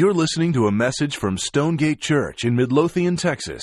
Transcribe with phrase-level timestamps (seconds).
[0.00, 3.62] You're listening to a message from Stonegate Church in Midlothian, Texas.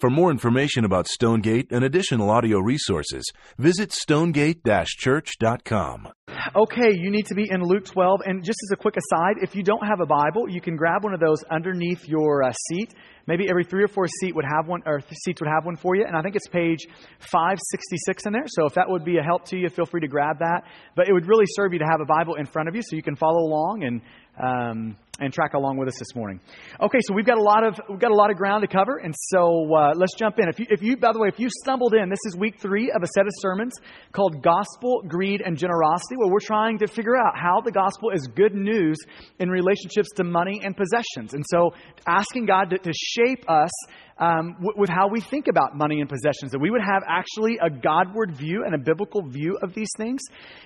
[0.00, 3.24] For more information about Stonegate and additional audio resources,
[3.56, 6.08] visit stonegate-church.com.
[6.54, 8.20] Okay, you need to be in Luke 12.
[8.26, 11.04] And just as a quick aside, if you don't have a Bible, you can grab
[11.04, 12.92] one of those underneath your uh, seat.
[13.26, 15.96] Maybe every three or four seat would have one, or seats would have one for
[15.96, 16.04] you.
[16.06, 16.80] And I think it's page
[17.20, 18.44] 566 in there.
[18.46, 20.64] So if that would be a help to you, feel free to grab that.
[20.96, 22.94] But it would really serve you to have a Bible in front of you so
[22.94, 24.02] you can follow along and
[24.38, 26.40] um, and track along with us this morning.
[26.80, 28.98] Okay, so we've got a lot of we've got a lot of ground to cover,
[28.98, 30.48] and so uh, let's jump in.
[30.48, 32.90] If you, if you, by the way, if you stumbled in, this is week three
[32.90, 33.72] of a set of sermons
[34.12, 38.26] called "Gospel, Greed, and Generosity," where we're trying to figure out how the gospel is
[38.28, 38.96] good news
[39.38, 41.72] in relationships to money and possessions, and so
[42.06, 43.70] asking God to, to shape us
[44.18, 47.70] um, with how we think about money and possessions, that we would have actually a
[47.70, 50.20] Godward view and a biblical view of these things.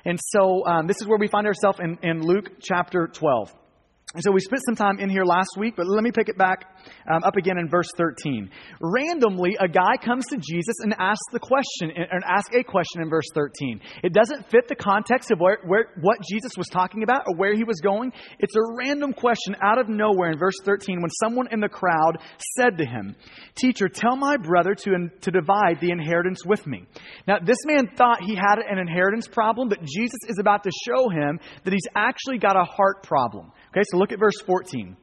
[0.05, 3.53] And so um, this is where we find ourselves in, in Luke chapter 12.
[4.15, 6.37] And so we spent some time in here last week, but let me pick it
[6.37, 6.67] back
[7.11, 8.51] um, up again in verse 13.
[8.81, 13.09] Randomly, a guy comes to Jesus and asks the question, and ask a question in
[13.09, 13.81] verse 13.
[14.03, 17.55] It doesn't fit the context of where, where, what Jesus was talking about or where
[17.55, 18.13] he was going.
[18.39, 22.19] It's a random question out of nowhere in verse 13 when someone in the crowd
[22.57, 23.17] said to him,
[23.55, 26.85] Teacher, tell my brother to, to divide the inheritance with me.
[27.27, 31.09] Now, this man thought he had an inheritance problem, but Jesus is about to show
[31.09, 33.53] him that he's actually got a heart problem.
[33.73, 34.97] Okay, so look at verse 14.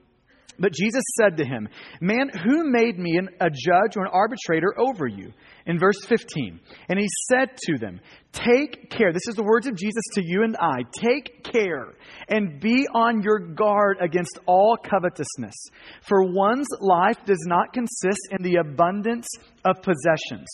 [0.59, 1.69] But Jesus said to him,
[2.01, 5.31] Man, who made me an, a judge or an arbitrator over you?
[5.65, 6.59] In verse 15.
[6.89, 8.01] And he said to them,
[8.33, 9.13] Take care.
[9.13, 10.83] This is the words of Jesus to you and I.
[10.99, 11.95] Take care
[12.27, 15.55] and be on your guard against all covetousness.
[16.01, 19.27] For one's life does not consist in the abundance
[19.63, 20.47] of possessions.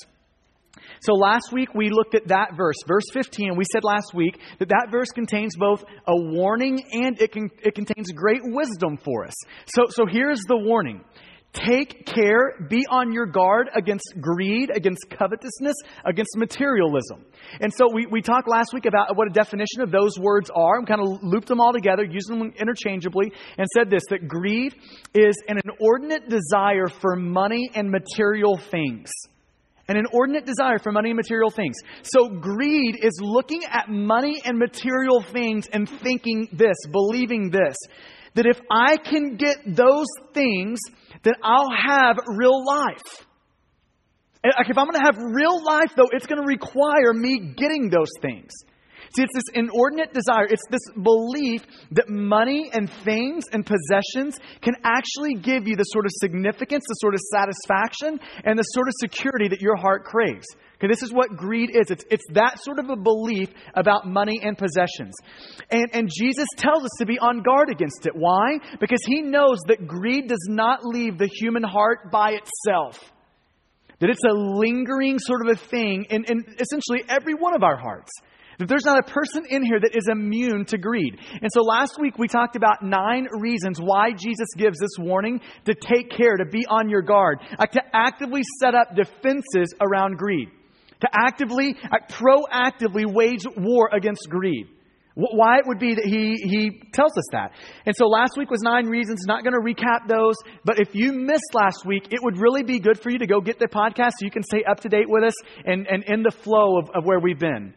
[1.01, 4.39] So last week we looked at that verse, verse 15, and we said last week
[4.59, 9.25] that that verse contains both a warning and it, can, it contains great wisdom for
[9.25, 9.33] us.
[9.75, 11.03] So, so here's the warning.
[11.53, 17.23] Take care, be on your guard against greed, against covetousness, against materialism.
[17.61, 20.77] And so we, we talked last week about what a definition of those words are
[20.77, 24.75] and kind of looped them all together, using them interchangeably, and said this that greed
[25.13, 29.09] is an inordinate desire for money and material things
[29.87, 31.75] an inordinate desire for money and material things.
[32.03, 37.75] So greed is looking at money and material things and thinking this, believing this,
[38.33, 40.79] that if I can get those things,
[41.23, 43.25] then I'll have real life.
[44.43, 48.11] If I'm going to have real life, though, it's going to require me getting those
[48.21, 48.51] things.
[49.15, 54.73] See, it's this inordinate desire, it's this belief that money and things and possessions can
[54.83, 58.93] actually give you the sort of significance, the sort of satisfaction, and the sort of
[58.99, 60.45] security that your heart craves.
[60.75, 61.89] Okay, this is what greed is.
[61.89, 65.13] It's, it's that sort of a belief about money and possessions.
[65.71, 68.13] And, and Jesus tells us to be on guard against it.
[68.13, 68.59] Why?
[68.81, 72.99] Because he knows that greed does not leave the human heart by itself.
[73.99, 77.77] That it's a lingering sort of a thing in, in essentially every one of our
[77.77, 78.11] hearts.
[78.59, 81.19] That there's not a person in here that is immune to greed.
[81.41, 85.73] And so last week we talked about nine reasons why Jesus gives this warning to
[85.73, 90.49] take care, to be on your guard, uh, to actively set up defenses around greed,
[91.01, 94.67] to actively, uh, proactively wage war against greed.
[95.15, 97.53] Why it would be that he, he tells us that.
[97.85, 99.23] And so last week was nine reasons.
[99.25, 100.35] Not going to recap those,
[100.65, 103.39] but if you missed last week, it would really be good for you to go
[103.39, 105.33] get the podcast so you can stay up to date with us
[105.65, 107.73] and, and in the flow of, of where we've been.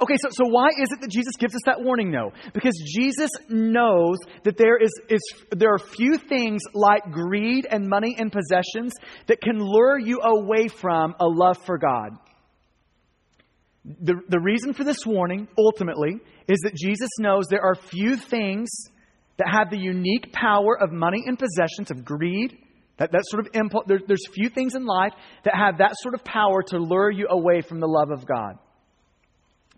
[0.00, 2.32] Okay, so, so why is it that Jesus gives us that warning, though?
[2.54, 5.20] Because Jesus knows that there, is, is,
[5.50, 8.92] there are few things like greed and money and possessions
[9.26, 12.12] that can lure you away from a love for God.
[13.84, 18.70] The, the reason for this warning, ultimately, is that Jesus knows there are few things
[19.38, 22.56] that have the unique power of money and possessions, of greed,
[22.98, 23.84] that, that sort of impulse.
[23.88, 25.12] There, there's few things in life
[25.44, 28.58] that have that sort of power to lure you away from the love of God.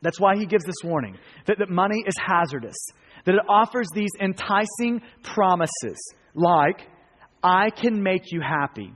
[0.05, 1.17] That's why he gives this warning
[1.47, 2.77] that, that money is hazardous,
[3.25, 5.99] that it offers these enticing promises
[6.35, 6.87] like,
[7.43, 8.93] I can make you happy.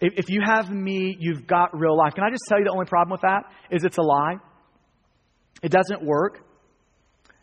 [0.00, 2.14] If, if you have me, you've got real life.
[2.14, 4.36] Can I just tell you the only problem with that is it's a lie?
[5.62, 6.40] It doesn't work.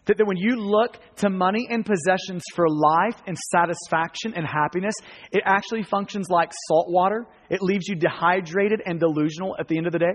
[0.06, 4.96] That, that when you look to money and possessions for life and satisfaction and happiness,
[5.32, 7.28] it actually functions like salt water.
[7.52, 10.14] It leaves you dehydrated and delusional at the end of the day.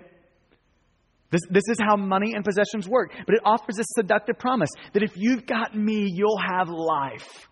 [1.30, 3.12] This, this is how money and possessions work.
[3.26, 7.48] But it offers this seductive promise that if you've got me, you'll have life.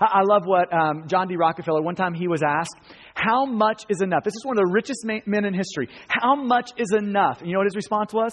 [0.00, 1.36] I, I love what um, John D.
[1.36, 2.74] Rockefeller, one time he was asked,
[3.14, 4.24] How much is enough?
[4.24, 5.88] This is one of the richest men in history.
[6.08, 7.38] How much is enough?
[7.40, 8.32] And you know what his response was?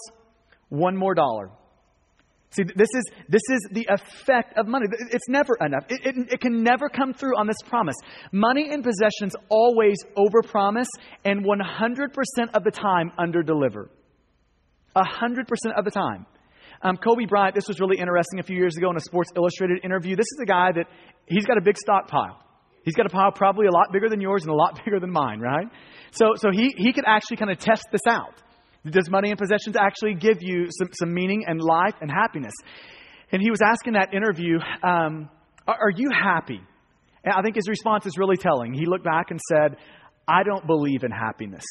[0.68, 1.50] One more dollar.
[2.50, 4.86] See, this is, this is the effect of money.
[5.10, 5.84] It's never enough.
[5.88, 7.96] It, it, it can never come through on this promise.
[8.32, 10.86] Money and possessions always overpromise
[11.24, 13.88] and 100% of the time underdeliver.
[14.96, 15.46] 100%
[15.76, 16.26] of the time.
[16.82, 19.84] Um, Kobe Bryant, this was really interesting a few years ago in a Sports Illustrated
[19.84, 20.16] interview.
[20.16, 20.86] This is a guy that
[21.26, 22.38] he's got a big stockpile.
[22.84, 25.10] He's got a pile probably a lot bigger than yours and a lot bigger than
[25.10, 25.66] mine, right?
[26.12, 28.42] So, so he, he could actually kind of test this out.
[28.88, 32.54] Does money and possessions actually give you some, some meaning and life and happiness?
[33.32, 35.28] And he was asking that interview, um,
[35.66, 36.60] are, are you happy?
[37.24, 38.72] And I think his response is really telling.
[38.72, 39.76] He looked back and said,
[40.28, 41.64] I don't believe in happiness.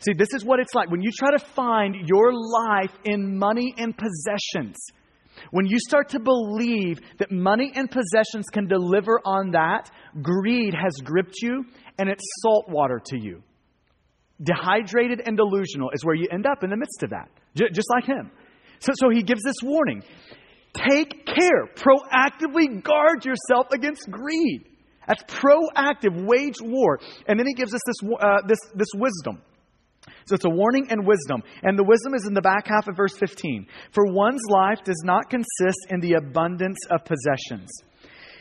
[0.00, 3.74] See, this is what it's like when you try to find your life in money
[3.76, 4.76] and possessions.
[5.50, 9.90] When you start to believe that money and possessions can deliver on that,
[10.22, 11.64] greed has gripped you
[11.98, 13.42] and it's salt water to you.
[14.42, 18.04] Dehydrated and delusional is where you end up in the midst of that, just like
[18.04, 18.30] him.
[18.80, 20.02] So, so he gives this warning
[20.72, 24.66] take care, proactively guard yourself against greed.
[25.06, 27.00] That's proactive, wage war.
[27.26, 29.42] And then he gives us this, uh, this, this wisdom.
[30.26, 31.42] So it's a warning and wisdom.
[31.62, 33.66] And the wisdom is in the back half of verse 15.
[33.92, 37.68] For one's life does not consist in the abundance of possessions.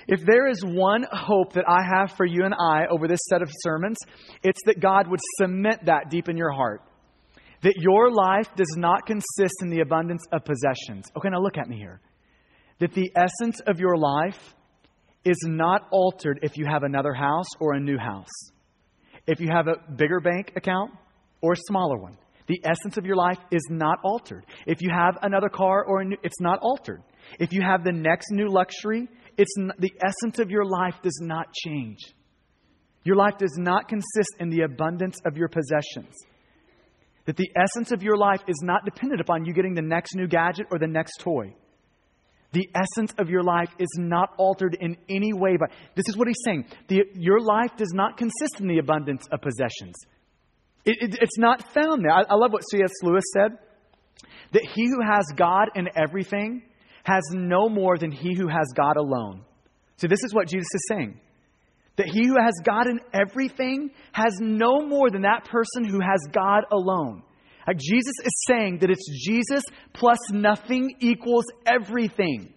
[0.08, 3.42] If there is one hope that I have for you and I over this set
[3.42, 3.98] of sermons,
[4.44, 6.82] it's that God would cement that deep in your heart.
[7.62, 11.06] That your life does not consist in the abundance of possessions.
[11.16, 12.02] Okay, now look at me here.
[12.80, 14.56] That the essence of your life
[15.26, 18.52] is not altered if you have another house or a new house.
[19.28, 20.92] If you have a bigger bank account
[21.42, 22.18] or a smaller one.
[22.48, 24.46] The essence of your life is not altered.
[24.66, 27.04] If you have another car or new, it's not altered.
[27.40, 29.08] If you have the next new luxury,
[29.38, 32.00] it's not, the essence of your life does not change.
[33.04, 36.16] Your life does not consist in the abundance of your possessions.
[37.26, 40.28] That the essence of your life is not dependent upon you getting the next new
[40.28, 41.54] gadget or the next toy.
[42.52, 45.56] The essence of your life is not altered in any way.
[45.60, 46.66] But this is what he's saying.
[46.88, 49.96] The, your life does not consist in the abundance of possessions.
[50.86, 52.12] It, it, it's not found there.
[52.12, 52.92] I, I love what C.S.
[53.04, 53.58] Lewis said
[54.54, 56.64] that he who has God in everything
[57.04, 59.44] has no more than he who has God alone.
[59.98, 61.20] So, this is what Jesus is saying.
[61.98, 66.20] That he who has God in everything has no more than that person who has
[66.32, 67.24] God alone.
[67.68, 72.54] Like Jesus is saying that it's Jesus plus nothing equals everything.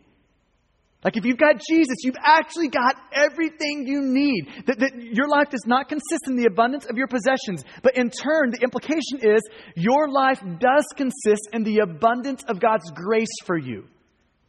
[1.05, 4.67] Like if you've got Jesus, you've actually got everything you need.
[4.67, 8.09] That, that your life does not consist in the abundance of your possessions, but in
[8.11, 9.43] turn, the implication is
[9.75, 13.85] your life does consist in the abundance of God's grace for you.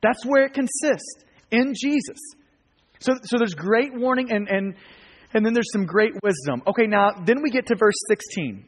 [0.01, 2.17] That's where it consists in Jesus.
[3.00, 4.75] So, so there's great warning and, and,
[5.33, 6.61] and then there's some great wisdom.
[6.67, 8.63] Okay, now then we get to verse 16.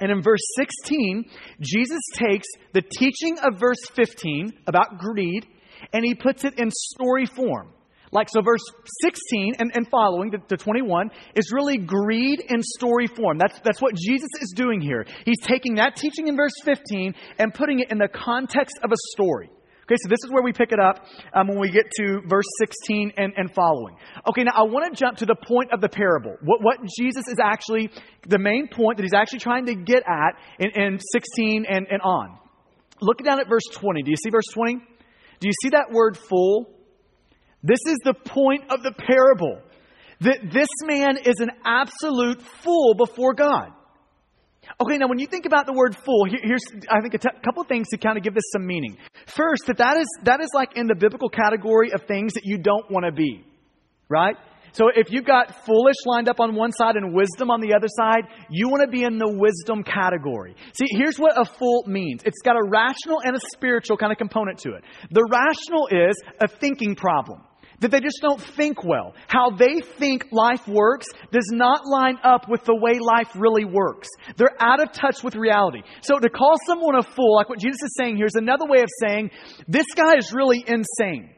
[0.00, 1.24] And in verse 16,
[1.60, 5.46] Jesus takes the teaching of verse 15 about greed
[5.92, 7.68] and he puts it in story form.
[8.14, 8.62] Like, so verse
[9.02, 13.38] 16 and, and following to, to 21 is really greed in story form.
[13.38, 15.04] That's, that's what Jesus is doing here.
[15.24, 18.96] He's taking that teaching in verse 15 and putting it in the context of a
[19.12, 19.50] story.
[19.82, 21.04] Okay, so this is where we pick it up
[21.34, 23.96] um, when we get to verse 16 and, and following.
[24.26, 26.36] Okay, now I want to jump to the point of the parable.
[26.40, 27.90] What, what Jesus is actually,
[28.26, 32.00] the main point that he's actually trying to get at in, in 16 and, and
[32.00, 32.38] on.
[33.02, 34.02] Look down at verse 20.
[34.02, 34.93] Do you see verse 20?
[35.44, 36.66] Do you see that word fool?
[37.62, 39.60] This is the point of the parable.
[40.22, 43.68] That this man is an absolute fool before God.
[44.80, 47.62] Okay, now when you think about the word fool, here's I think a t- couple
[47.64, 48.96] things to kind of give this some meaning.
[49.26, 52.56] First, that that is that is like in the biblical category of things that you
[52.56, 53.44] don't want to be,
[54.08, 54.36] right?
[54.74, 57.86] So if you've got foolish lined up on one side and wisdom on the other
[57.88, 60.56] side, you want to be in the wisdom category.
[60.72, 64.18] See, here's what a fool means it's got a rational and a spiritual kind of
[64.18, 64.84] component to it.
[65.10, 67.40] The rational is a thinking problem
[67.80, 69.14] that they just don't think well.
[69.28, 74.08] How they think life works does not line up with the way life really works.
[74.36, 75.82] They're out of touch with reality.
[76.02, 78.80] So to call someone a fool, like what Jesus is saying here, is another way
[78.80, 79.30] of saying
[79.68, 81.30] this guy is really insane.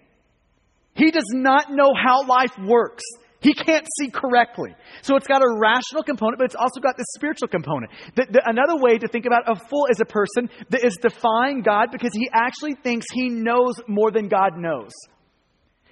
[0.94, 3.04] He does not know how life works.
[3.46, 4.74] He can't see correctly.
[5.02, 7.92] So it's got a rational component, but it's also got this spiritual component.
[8.16, 11.62] The, the, another way to think about a fool is a person that is defying
[11.62, 14.90] God because he actually thinks he knows more than God knows.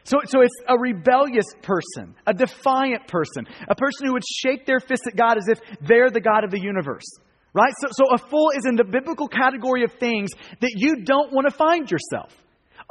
[0.02, 4.80] So, so it's a rebellious person, a defiant person, a person who would shake their
[4.80, 7.06] fist at God as if they're the God of the universe.
[7.52, 7.72] Right?
[7.82, 10.30] So, so a fool is in the biblical category of things
[10.60, 12.34] that you don't want to find yourself.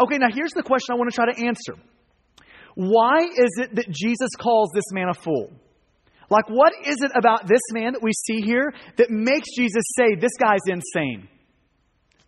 [0.02, 1.76] Okay, now here's the question I want to try to answer.
[2.76, 5.52] Why is it that Jesus calls this man a fool?
[6.30, 10.16] Like, what is it about this man that we see here that makes Jesus say,
[10.16, 11.28] this guy's insane?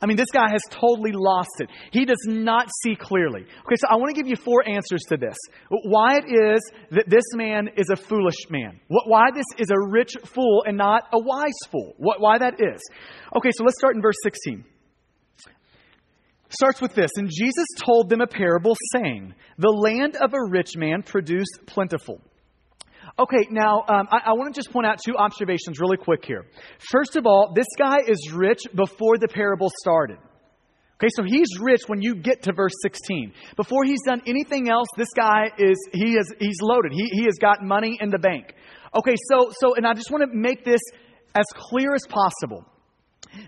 [0.02, 1.70] I mean, this guy has totally lost it.
[1.92, 3.42] He does not see clearly.
[3.42, 5.36] Okay, so I want to give you four answers to this.
[5.70, 6.62] Why it is
[6.92, 8.80] that this man is a foolish man.
[8.90, 11.96] Why this is a rich fool and not a wise fool.
[11.98, 12.82] Why that is.
[13.36, 14.66] Okay, so let's start in verse 16.
[16.50, 17.12] Starts with this.
[17.16, 22.22] And Jesus told them a parable saying, The land of a rich man produced plentiful.
[23.18, 26.46] Okay, now um, I, I want to just point out two observations really quick here.
[26.92, 30.18] First of all, this guy is rich before the parable started.
[30.98, 33.34] Okay, so he's rich when you get to verse 16.
[33.58, 36.94] Before he's done anything else, this guy is he is he's loaded.
[36.94, 38.54] He he has got money in the bank.
[38.96, 40.82] Okay, so so and I just want to make this
[41.36, 42.66] as clear as possible.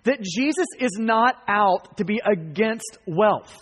[0.03, 3.53] That Jesus is not out to be against wealth.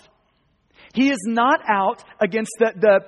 [0.94, 3.00] He is not out against the, the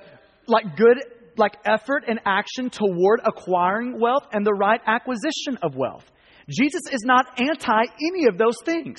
[0.46, 0.98] like good
[1.36, 6.04] like effort and action toward acquiring wealth and the right acquisition of wealth.
[6.48, 8.98] Jesus is not anti any of those things.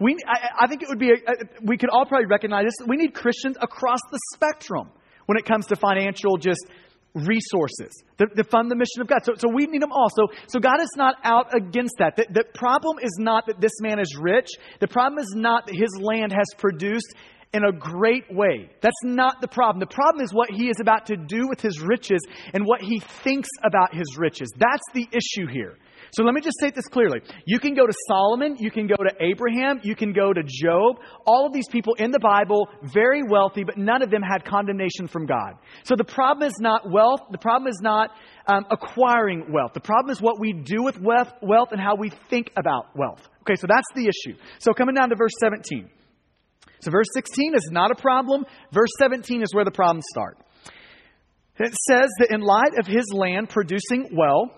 [0.00, 2.86] We, I, I think it would be, a, a, we could all probably recognize this.
[2.86, 4.90] We need Christians across the spectrum
[5.26, 6.66] when it comes to financial just
[7.14, 9.20] resources to, to, fund the mission of God.
[9.24, 10.08] So, so we need them all.
[10.10, 12.16] So, so God is not out against that.
[12.16, 14.48] The, the problem is not that this man is rich.
[14.80, 17.14] The problem is not that his land has produced
[17.52, 18.68] in a great way.
[18.80, 19.78] That's not the problem.
[19.78, 22.20] The problem is what he is about to do with his riches
[22.52, 24.50] and what he thinks about his riches.
[24.58, 25.78] That's the issue here.
[26.14, 27.20] So let me just state this clearly.
[27.44, 30.96] You can go to Solomon, you can go to Abraham, you can go to Job.
[31.26, 35.08] All of these people in the Bible, very wealthy, but none of them had condemnation
[35.08, 35.54] from God.
[35.82, 37.20] So the problem is not wealth.
[37.32, 38.10] The problem is not
[38.46, 39.72] um, acquiring wealth.
[39.74, 43.28] The problem is what we do with wealth, wealth and how we think about wealth.
[43.42, 44.38] Okay, so that's the issue.
[44.60, 45.90] So coming down to verse 17.
[46.78, 48.44] So verse 16 is not a problem.
[48.70, 50.38] Verse 17 is where the problems start.
[51.58, 54.50] It says that in light of his land producing well,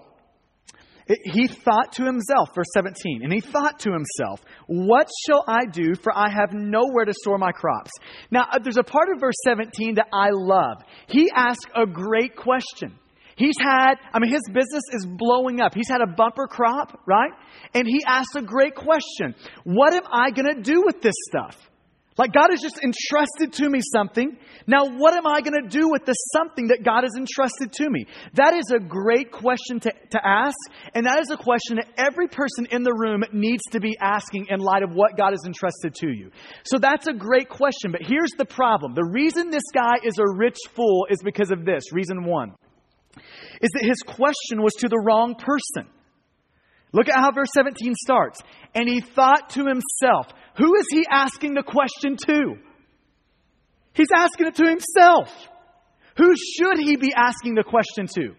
[1.06, 5.94] he thought to himself, verse 17, and he thought to himself, What shall I do?
[5.94, 7.92] For I have nowhere to store my crops.
[8.30, 10.82] Now, uh, there's a part of verse 17 that I love.
[11.06, 12.98] He asked a great question.
[13.36, 15.74] He's had, I mean, his business is blowing up.
[15.74, 17.32] He's had a bumper crop, right?
[17.74, 21.56] And he asked a great question What am I going to do with this stuff?
[22.18, 24.38] Like God has just entrusted to me something.
[24.66, 27.90] Now, what am I going to do with the something that God has entrusted to
[27.90, 28.06] me?
[28.34, 30.56] That is a great question to, to ask.
[30.94, 34.46] And that is a question that every person in the room needs to be asking
[34.48, 36.30] in light of what God has entrusted to you.
[36.64, 37.92] So that's a great question.
[37.92, 41.66] But here's the problem the reason this guy is a rich fool is because of
[41.66, 41.92] this.
[41.92, 42.54] Reason one
[43.60, 45.90] is that his question was to the wrong person.
[46.92, 48.40] Look at how verse 17 starts.
[48.74, 52.56] And he thought to himself, who is he asking the question to?
[53.92, 55.28] He's asking it to himself.
[56.16, 58.34] Who should he be asking the question to?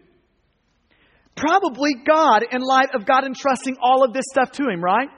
[1.35, 5.09] Probably God, in light of God entrusting all of this stuff to him, right?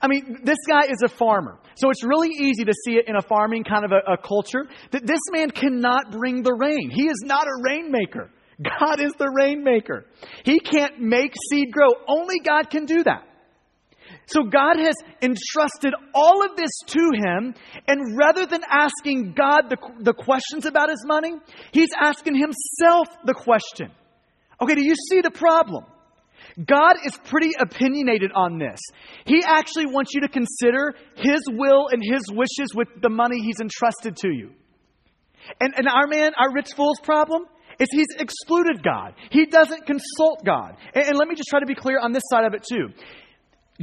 [0.00, 1.58] I mean, this guy is a farmer.
[1.76, 4.66] So it's really easy to see it in a farming kind of a, a culture
[4.90, 6.90] that this man cannot bring the rain.
[6.90, 8.30] He is not a rainmaker.
[8.80, 10.06] God is the rainmaker.
[10.44, 11.90] He can't make seed grow.
[12.08, 13.27] Only God can do that.
[14.28, 17.54] So God has entrusted all of this to him,
[17.86, 21.32] and rather than asking God the, the questions about his money,
[21.72, 23.90] he's asking himself the question.
[24.60, 25.84] Okay, do you see the problem?
[26.64, 28.80] God is pretty opinionated on this.
[29.24, 33.60] He actually wants you to consider his will and his wishes with the money he's
[33.60, 34.50] entrusted to you.
[35.60, 37.44] And, and our man, our rich fool's problem,
[37.80, 39.14] is he's excluded God.
[39.30, 40.76] He doesn't consult God.
[40.94, 42.88] And, and, let me just try to be clear on this side of it too.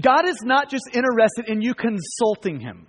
[0.01, 2.87] God is not just interested in you consulting him.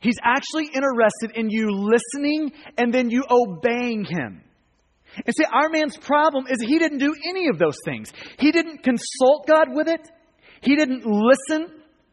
[0.00, 4.42] He's actually interested in you listening and then you obeying him.
[5.24, 8.12] And see, our man's problem is he didn't do any of those things.
[8.38, 10.00] He didn't consult God with it.
[10.60, 11.72] He didn't listen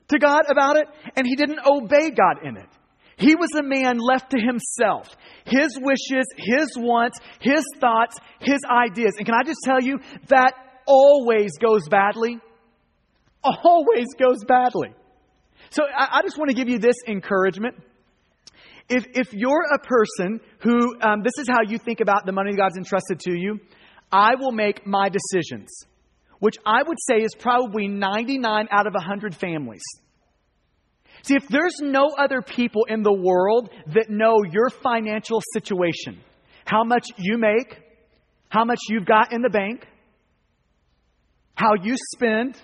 [0.09, 0.85] to God about it.
[1.15, 2.69] And he didn't obey God in it.
[3.17, 5.09] He was a man left to himself.
[5.45, 9.13] His wishes, his wants, his thoughts, his ideas.
[9.17, 10.53] And can I just tell you, that
[10.87, 12.39] always goes badly
[13.43, 14.93] always goes badly.
[15.69, 17.75] So I, I just want to give you this encouragement.
[18.89, 22.55] If, if you're a person who, um, this is how you think about the money
[22.55, 23.59] God's entrusted to you,
[24.11, 25.69] I will make my decisions,
[26.39, 29.81] which I would say is probably 99 out of 100 families.
[31.23, 36.19] See, if there's no other people in the world that know your financial situation,
[36.65, 37.79] how much you make,
[38.49, 39.87] how much you've got in the bank,
[41.55, 42.57] how you spend,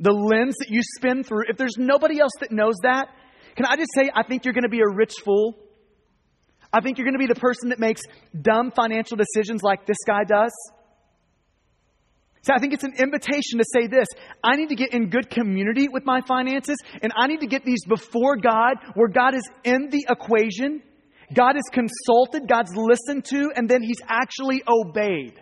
[0.00, 3.08] the lens that you spin through, if there's nobody else that knows that,
[3.54, 5.54] can I just say, I think you're going to be a rich fool.
[6.72, 8.00] I think you're going to be the person that makes
[8.40, 10.52] dumb financial decisions like this guy does.
[12.42, 14.06] So I think it's an invitation to say this
[14.42, 17.64] I need to get in good community with my finances, and I need to get
[17.64, 20.82] these before God, where God is in the equation,
[21.34, 25.38] God is consulted, God's listened to, and then He's actually obeyed.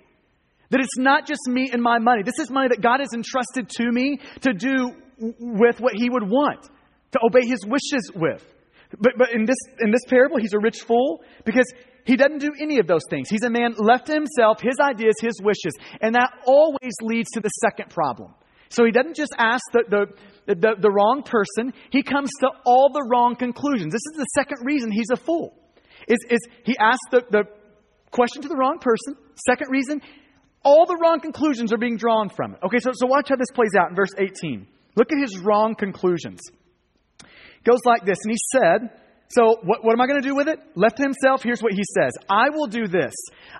[0.70, 2.22] That it's not just me and my money.
[2.22, 6.25] This is money that God has entrusted to me to do with what He would
[6.25, 6.68] want,
[7.12, 8.44] to obey His wishes with.
[8.90, 11.70] But, but in, this, in this parable, he's a rich fool because
[12.04, 13.28] he doesn't do any of those things.
[13.28, 15.75] He's a man left to himself, his ideas, his wishes.
[16.00, 18.32] And that always leads to the second problem.
[18.70, 20.06] So he doesn't just ask the,
[20.46, 23.92] the, the, the wrong person, he comes to all the wrong conclusions.
[23.92, 25.54] This is the second reason he's a fool.
[26.06, 27.44] Is, is he asks the, the
[28.10, 29.16] question to the wrong person.
[29.46, 30.00] Second reason,
[30.68, 32.60] all the wrong conclusions are being drawn from it.
[32.62, 34.66] Okay, so, so watch how this plays out in verse 18.
[34.96, 36.40] Look at his wrong conclusions.
[37.22, 38.90] It goes like this, and he said,
[39.30, 40.58] so, what, what am I going to do with it?
[40.75, 43.14] Left to himself, here's what he says I will do this.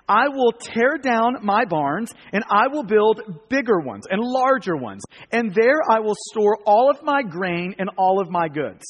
[0.07, 5.01] I will tear down my barns, and I will build bigger ones and larger ones.
[5.31, 8.85] And there I will store all of my grain and all of my goods.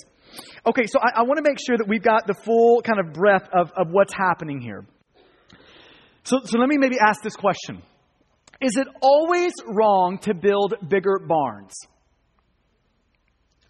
[0.65, 3.13] Okay, so I, I want to make sure that we've got the full kind of
[3.13, 4.85] breadth of, of what's happening here.
[6.23, 7.81] So, so let me maybe ask this question
[8.61, 11.73] Is it always wrong to build bigger barns?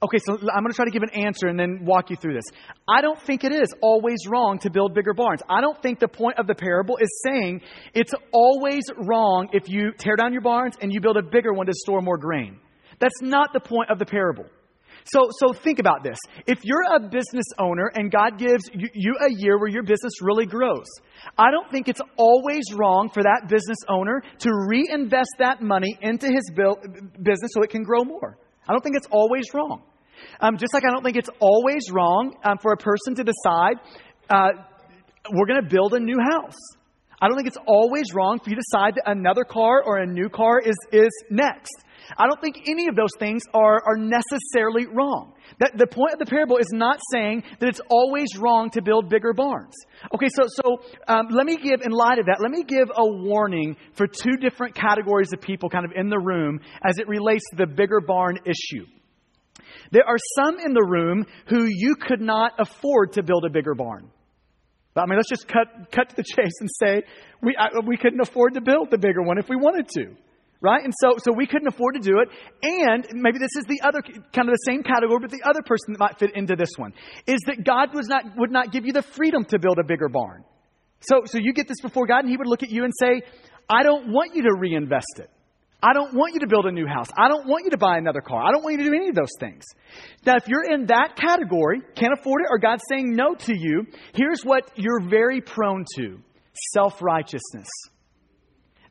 [0.01, 2.33] Okay, so I'm going to try to give an answer and then walk you through
[2.33, 2.45] this.
[2.87, 5.41] I don't think it is always wrong to build bigger barns.
[5.49, 7.61] I don't think the point of the parable is saying
[7.93, 11.65] it's always wrong if you tear down your barns and you build a bigger one
[11.65, 12.59] to store more grain.
[12.99, 14.45] That's not the point of the parable.
[15.05, 16.17] So, so think about this.
[16.47, 20.13] If you're a business owner and God gives you, you, a year where your business
[20.21, 20.85] really grows,
[21.37, 26.27] I don't think it's always wrong for that business owner to reinvest that money into
[26.27, 28.37] his business so it can grow more.
[28.67, 29.83] I don't think it's always wrong.
[30.41, 33.77] Um, just like I don't think it's always wrong um, for a person to decide
[34.29, 34.49] uh,
[35.31, 36.57] we're going to build a new house.
[37.21, 40.05] I don't think it's always wrong for you to decide that another car or a
[40.05, 41.71] new car is, is next.
[42.17, 45.33] I don't think any of those things are, are necessarily wrong.
[45.59, 49.09] That, the point of the parable is not saying that it's always wrong to build
[49.09, 49.73] bigger barns.
[50.13, 53.05] Okay, so, so um, let me give, in light of that, let me give a
[53.05, 57.43] warning for two different categories of people kind of in the room as it relates
[57.51, 58.85] to the bigger barn issue.
[59.91, 63.73] There are some in the room who you could not afford to build a bigger
[63.73, 64.09] barn.
[64.95, 67.03] I mean, let's just cut, cut to the chase and say
[67.41, 70.15] we, I, we couldn't afford to build the bigger one if we wanted to.
[70.61, 70.83] Right?
[70.83, 72.27] And so, so we couldn't afford to do it.
[72.61, 75.93] And maybe this is the other kind of the same category, but the other person
[75.93, 76.93] that might fit into this one
[77.27, 80.09] is that God was not, would not give you the freedom to build a bigger
[80.09, 80.43] barn.
[81.01, 83.21] So, so you get this before God, and He would look at you and say,
[83.69, 85.29] I don't want you to reinvest it.
[85.81, 87.07] I don't want you to build a new house.
[87.17, 88.43] I don't want you to buy another car.
[88.43, 89.63] I don't want you to do any of those things.
[90.25, 93.85] Now, if you're in that category, can't afford it, or God's saying no to you,
[94.13, 96.19] here's what you're very prone to
[96.73, 97.69] self righteousness.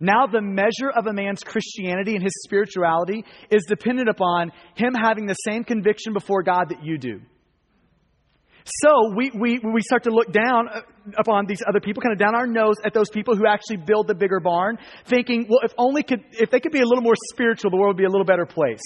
[0.01, 5.27] Now, the measure of a man's Christianity and his spirituality is dependent upon him having
[5.27, 7.21] the same conviction before God that you do.
[8.83, 10.81] So we, we, we start to look down uh,
[11.17, 14.09] upon these other people, kind of down our nose at those people who actually build
[14.09, 17.17] the bigger barn, thinking, well, if only could, if they could be a little more
[17.33, 18.83] spiritual, the world would be a little better place.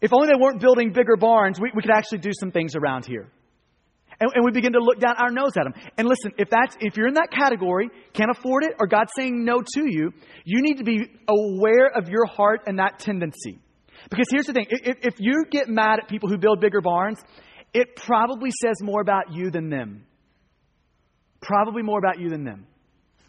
[0.00, 3.06] If only they weren't building bigger barns, we, we could actually do some things around
[3.06, 3.30] here.
[4.20, 5.74] And, and we begin to look down our nose at them.
[5.96, 9.44] And listen, if that's, if you're in that category, can't afford it, or God's saying
[9.44, 10.12] no to you,
[10.44, 13.58] you need to be aware of your heart and that tendency.
[14.10, 17.18] Because here's the thing if, if you get mad at people who build bigger barns,
[17.72, 20.04] it probably says more about you than them.
[21.40, 22.66] Probably more about you than them.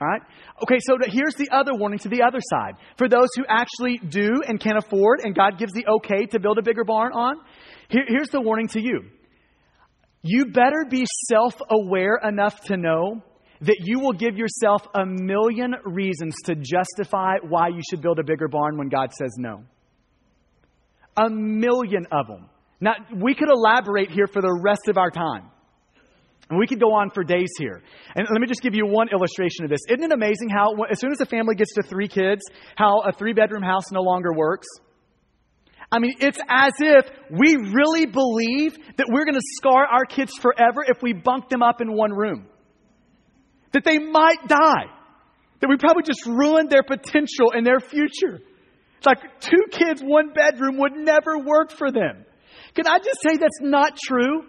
[0.01, 0.21] All right?
[0.63, 2.73] Okay, so here's the other warning to the other side.
[2.97, 6.57] For those who actually do and can afford, and God gives the okay to build
[6.57, 7.35] a bigger barn on,
[7.87, 9.03] here, here's the warning to you.
[10.21, 13.21] You better be self aware enough to know
[13.61, 18.23] that you will give yourself a million reasons to justify why you should build a
[18.23, 19.63] bigger barn when God says no.
[21.17, 22.49] A million of them.
[22.79, 25.51] Now, we could elaborate here for the rest of our time.
[26.49, 27.81] And we could go on for days here.
[28.15, 29.79] And let me just give you one illustration of this.
[29.87, 32.41] Isn't it amazing how, as soon as a family gets to three kids,
[32.75, 34.67] how a three bedroom house no longer works?
[35.91, 40.31] I mean, it's as if we really believe that we're going to scar our kids
[40.41, 42.47] forever if we bunk them up in one room.
[43.73, 44.85] That they might die.
[45.59, 48.39] That we probably just ruined their potential and their future.
[48.97, 52.25] It's like two kids, one bedroom would never work for them.
[52.73, 54.45] Can I just say that's not true?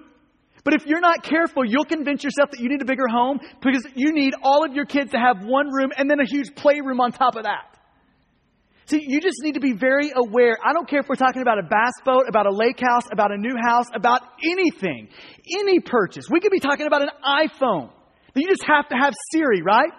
[0.65, 3.85] But if you're not careful, you'll convince yourself that you need a bigger home because
[3.97, 7.01] you need all of your kids to have one room and then a huge playroom
[7.01, 7.72] on top of that.
[8.87, 10.57] See, you just need to be very aware.
[10.65, 13.31] I don't care if we're talking about a bass boat, about a lake house, about
[13.33, 15.09] a new house, about anything,
[15.61, 16.27] any purchase.
[16.31, 17.91] We could be talking about an iPhone.
[18.35, 19.91] You just have to have Siri, right?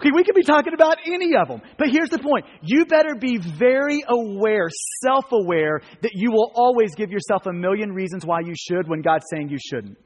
[0.00, 1.60] Okay, we could be talking about any of them.
[1.78, 2.46] But here's the point.
[2.62, 4.68] You better be very aware,
[5.04, 9.02] self aware, that you will always give yourself a million reasons why you should when
[9.02, 9.98] God's saying you shouldn't.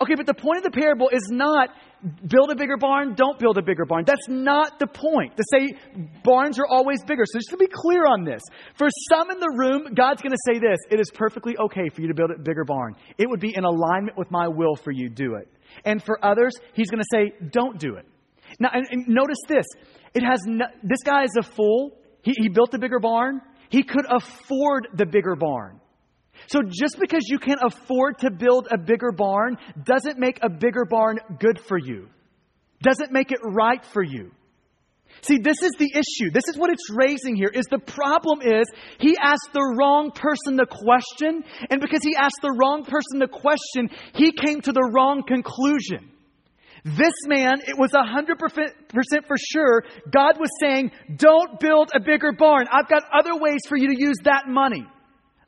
[0.00, 1.70] Okay, but the point of the parable is not
[2.26, 4.04] build a bigger barn, don't build a bigger barn.
[4.06, 5.36] That's not the point.
[5.36, 5.74] To say
[6.22, 7.24] barns are always bigger.
[7.26, 8.42] So just to be clear on this,
[8.76, 12.00] for some in the room, God's going to say this it is perfectly okay for
[12.00, 12.96] you to build a bigger barn.
[13.18, 15.48] It would be in alignment with my will for you, do it.
[15.84, 18.06] And for others, He's going to say, don't do it.
[18.58, 19.66] Now, and, and notice this
[20.14, 21.98] it has no, this guy is a fool.
[22.22, 25.80] He, he built a bigger barn, he could afford the bigger barn.
[26.46, 30.84] So just because you can afford to build a bigger barn doesn't make a bigger
[30.84, 32.08] barn good for you.
[32.82, 34.30] Doesn't make it right for you.
[35.22, 36.30] See, this is the issue.
[36.32, 38.66] This is what it's raising here is the problem is
[38.98, 43.28] he asked the wrong person the question, and because he asked the wrong person the
[43.28, 46.10] question, he came to the wrong conclusion.
[46.84, 52.66] This man, it was 100% for sure, God was saying, don't build a bigger barn.
[52.70, 54.84] I've got other ways for you to use that money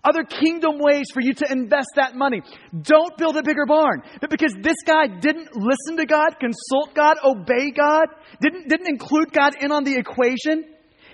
[0.09, 2.42] other kingdom ways for you to invest that money.
[2.81, 4.03] Don't build a bigger barn.
[4.21, 8.07] But because this guy didn't listen to God, consult God, obey God,
[8.40, 10.64] didn't, didn't include God in on the equation,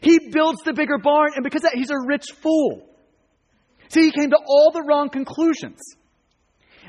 [0.03, 2.83] he builds the bigger barn, and because that, he's a rich fool.
[3.89, 5.79] See, he came to all the wrong conclusions.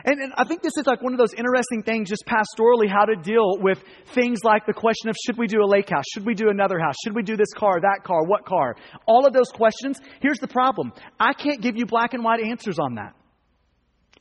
[0.06, 3.06] And, and, I think this is like one of those interesting things, just pastorally, how
[3.06, 6.04] to deal with things like the question of should we do a lake house?
[6.14, 6.96] Should we do another house?
[7.04, 8.76] Should we do this car, that car, what car?
[9.06, 10.00] All of those questions.
[10.22, 13.14] Here's the problem I can't give you black and white answers on that.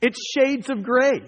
[0.01, 1.21] It's shades of gray.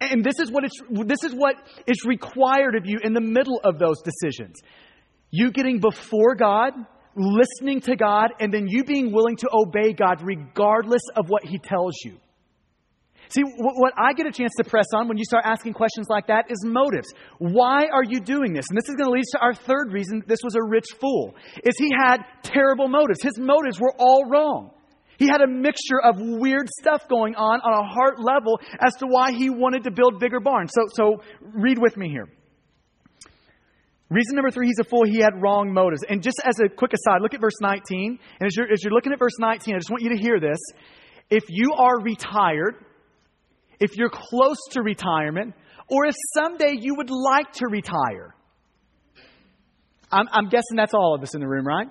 [0.00, 3.60] And this is what, it's, this is what is required of you in the middle
[3.64, 4.56] of those decisions.
[5.30, 6.72] You getting before God,
[7.16, 11.58] listening to God, and then you being willing to obey God regardless of what He
[11.58, 12.18] tells you.
[13.28, 16.28] See, what I get a chance to press on when you start asking questions like
[16.28, 17.08] that is motives.
[17.38, 18.66] Why are you doing this?
[18.70, 20.86] And this is going to lead us to our third reason this was a rich
[21.00, 21.34] fool.
[21.64, 23.22] Is he had terrible motives.
[23.22, 24.70] His motives were all wrong.
[25.18, 29.06] He had a mixture of weird stuff going on on a heart level as to
[29.06, 30.72] why he wanted to build bigger barns.
[30.74, 32.28] So, so read with me here.
[34.08, 35.04] Reason number three, he's a fool.
[35.04, 36.02] He had wrong motives.
[36.08, 38.18] And just as a quick aside, look at verse 19.
[38.40, 40.38] And as you're, as you're looking at verse 19, I just want you to hear
[40.38, 40.58] this.
[41.28, 42.85] If you are retired,
[43.80, 45.54] if you're close to retirement,
[45.88, 48.34] or if someday you would like to retire.
[50.10, 51.88] I'm, I'm, guessing that's all of us in the room, right?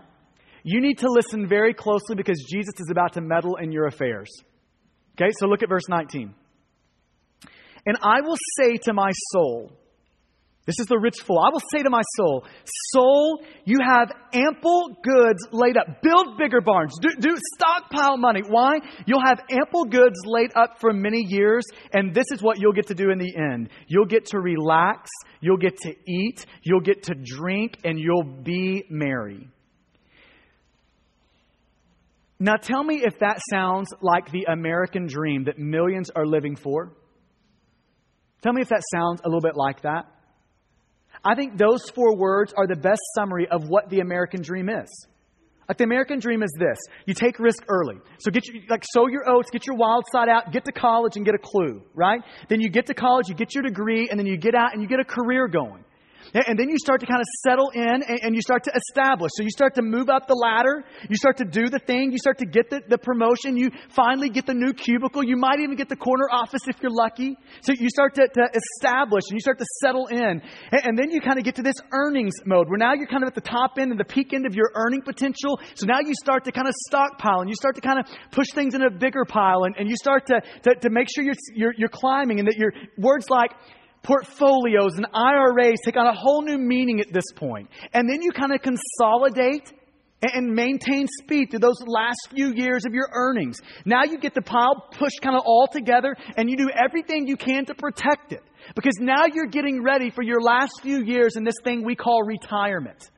[0.64, 4.30] You need to listen very closely because Jesus is about to meddle in your affairs.
[5.14, 6.34] Okay, so look at verse 19.
[7.86, 9.72] And I will say to my soul,
[10.66, 11.38] this is the rich fool.
[11.38, 12.44] I will say to my soul,
[12.92, 16.02] Soul, you have ample goods laid up.
[16.02, 16.98] Build bigger barns.
[17.00, 18.42] Do, do stockpile money.
[18.48, 18.80] Why?
[19.06, 22.88] You'll have ample goods laid up for many years, and this is what you'll get
[22.88, 23.70] to do in the end.
[23.88, 28.86] You'll get to relax, you'll get to eat, you'll get to drink, and you'll be
[28.90, 29.48] merry.
[32.40, 36.92] Now tell me if that sounds like the American dream that millions are living for.
[38.42, 40.15] Tell me if that sounds a little bit like that.
[41.26, 45.08] I think those four words are the best summary of what the American dream is.
[45.68, 47.96] Like the American dream is this: you take risk early.
[48.20, 51.16] So get your, like sow your oats, get your wild side out, get to college
[51.16, 52.22] and get a clue, right?
[52.50, 54.82] Then you get to college, you get your degree, and then you get out and
[54.84, 55.84] you get a career going.
[56.34, 59.32] And then you start to kind of settle in and you start to establish.
[59.36, 60.84] So you start to move up the ladder.
[61.10, 62.12] You start to do the thing.
[62.12, 63.58] You start to get the, the promotion.
[63.58, 65.24] You finally get the new cubicle.
[65.24, 67.38] You might even get the corner office if you're lucky.
[67.62, 70.42] So you start to, to establish and you start to settle in.
[70.72, 73.24] And, and then you kind of get to this earnings mode where now you're kind
[73.24, 75.60] of at the top end and the peak end of your earning potential.
[75.76, 78.48] So now you start to kind of stockpile and you start to kind of push
[78.54, 81.36] things in a bigger pile and, and you start to, to, to make sure you're,
[81.54, 83.52] you're, you're climbing and that your words like,
[84.06, 87.70] portfolios and IRAs take on a whole new meaning at this point.
[87.94, 89.74] And then you kind of consolidate
[90.22, 93.58] and maintain speed through those last few years of your earnings.
[93.84, 97.38] Now you get the pile pushed kind of all together and you do everything you
[97.38, 98.44] can to protect it.
[98.76, 102.24] Because now you're getting ready for your last few years in this thing we call
[102.24, 103.10] retirement.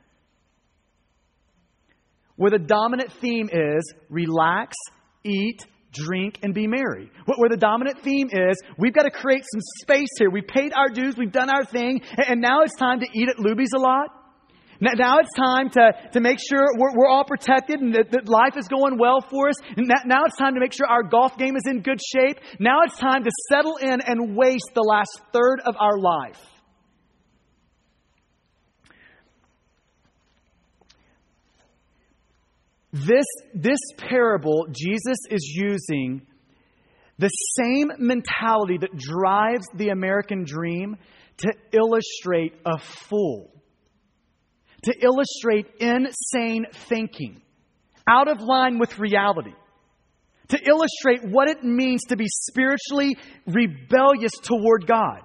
[2.36, 4.76] Where the dominant theme is relax,
[5.24, 7.12] eat, drink, and be merry.
[7.26, 10.30] What, Where the dominant theme is, we've got to create some space here.
[10.30, 13.38] We've paid our dues, we've done our thing, and now it's time to eat at
[13.38, 14.10] Luby's a lot.
[14.80, 18.58] Now it's time to, to make sure we're, we're all protected and that, that, life
[18.58, 19.56] is going well for us.
[19.76, 22.38] Now it's time to make sure our golf game is in good shape.
[22.60, 26.40] Now it's time to settle in and waste the last third of our life.
[32.94, 36.26] This, this parable, Jesus is using
[37.20, 40.96] the same mentality that drives the American dream
[41.38, 43.52] to illustrate a fool.
[44.84, 47.42] to illustrate insane thinking,
[48.08, 49.54] out of line with reality,
[50.50, 55.22] to illustrate what it means to be spiritually rebellious toward God.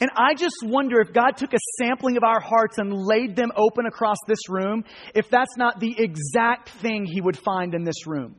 [0.00, 3.52] And I just wonder if God took a sampling of our hearts and laid them
[3.56, 8.06] open across this room, if that's not the exact thing He would find in this
[8.06, 8.36] room.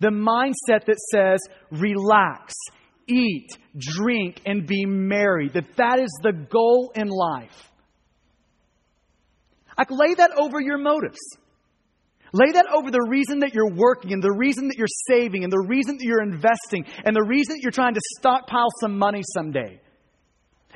[0.00, 2.54] The mindset that says, relax,
[3.06, 7.70] eat, drink, and be merry, that that is the goal in life.
[9.76, 11.18] I could lay that over your motives.
[12.32, 15.52] Lay that over the reason that you're working and the reason that you're saving and
[15.52, 19.22] the reason that you're investing and the reason that you're trying to stockpile some money
[19.34, 19.80] someday.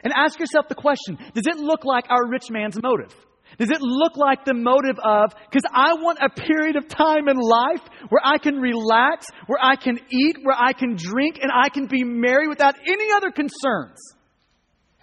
[0.02, 3.14] And ask yourself the question Does it look like our rich man's motive?
[3.58, 7.36] Does it look like the motive of, because I want a period of time in
[7.36, 11.68] life where I can relax, where I can eat, where I can drink, and I
[11.68, 14.00] can be merry without any other concerns?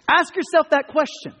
[0.06, 1.32] Ask yourself that question.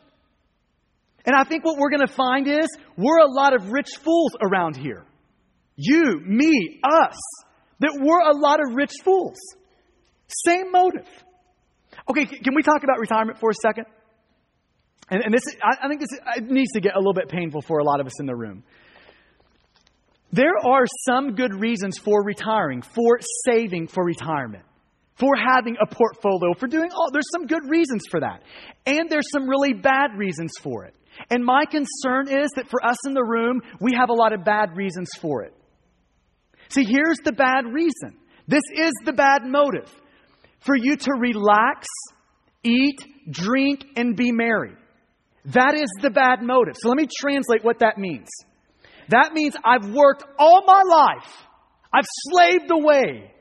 [1.24, 4.32] And I think what we're going to find is we're a lot of rich fools
[4.42, 5.04] around here.
[5.76, 7.16] You, me, us.
[7.80, 9.38] That we're a lot of rich fools.
[10.46, 11.08] Same motive.
[12.10, 13.86] Okay, can we talk about retirement for a second?
[15.10, 17.62] And, and this, I, I think this it needs to get a little bit painful
[17.62, 18.64] for a lot of us in the room.
[20.32, 24.64] There are some good reasons for retiring, for saving for retirement,
[25.16, 27.10] for having a portfolio, for doing all.
[27.12, 28.42] There's some good reasons for that.
[28.86, 30.94] And there's some really bad reasons for it.
[31.30, 34.44] And my concern is that for us in the room, we have a lot of
[34.44, 35.54] bad reasons for it.
[36.68, 38.16] See, here's the bad reason.
[38.48, 39.90] This is the bad motive
[40.60, 41.86] for you to relax,
[42.62, 44.72] eat, drink, and be merry.
[45.46, 46.74] That is the bad motive.
[46.80, 48.28] So let me translate what that means.
[49.08, 51.30] That means I've worked all my life,
[51.92, 53.32] I've slaved away,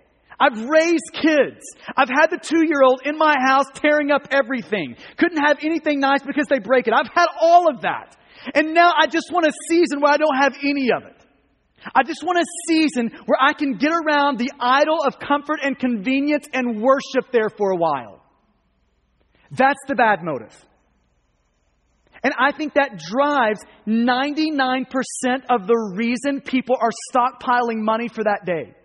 [0.42, 1.62] I've raised kids.
[1.96, 4.96] I've had the two year old in my house tearing up everything.
[5.18, 6.94] Couldn't have anything nice because they break it.
[6.94, 8.18] I've had all of that.
[8.56, 11.24] And now I just want a season where I don't have any of it.
[11.94, 15.78] I just want a season where I can get around the idol of comfort and
[15.78, 18.24] convenience and worship there for a while.
[19.52, 20.56] That's the bad motive.
[22.24, 24.86] And I think that drives 99%
[25.50, 28.76] of the reason people are stockpiling money for that day.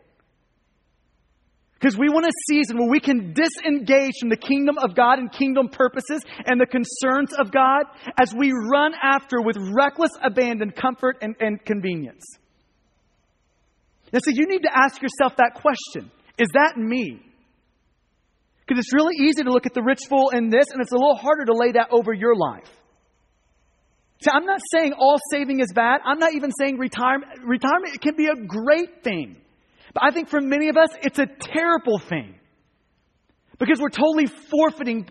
[1.79, 5.31] Because we want a season where we can disengage from the kingdom of God and
[5.31, 7.85] kingdom purposes and the concerns of God
[8.19, 12.25] as we run after with reckless abandon comfort and, and convenience.
[14.11, 17.21] And so you need to ask yourself that question Is that me?
[18.67, 20.97] Because it's really easy to look at the rich fool in this, and it's a
[20.97, 22.69] little harder to lay that over your life.
[24.25, 26.01] See, I'm not saying all saving is bad.
[26.05, 27.33] I'm not even saying retirement.
[27.45, 29.37] Retirement can be a great thing.
[29.97, 32.35] But I think for many of us, it's a terrible thing
[33.59, 35.09] because we're totally forfeiting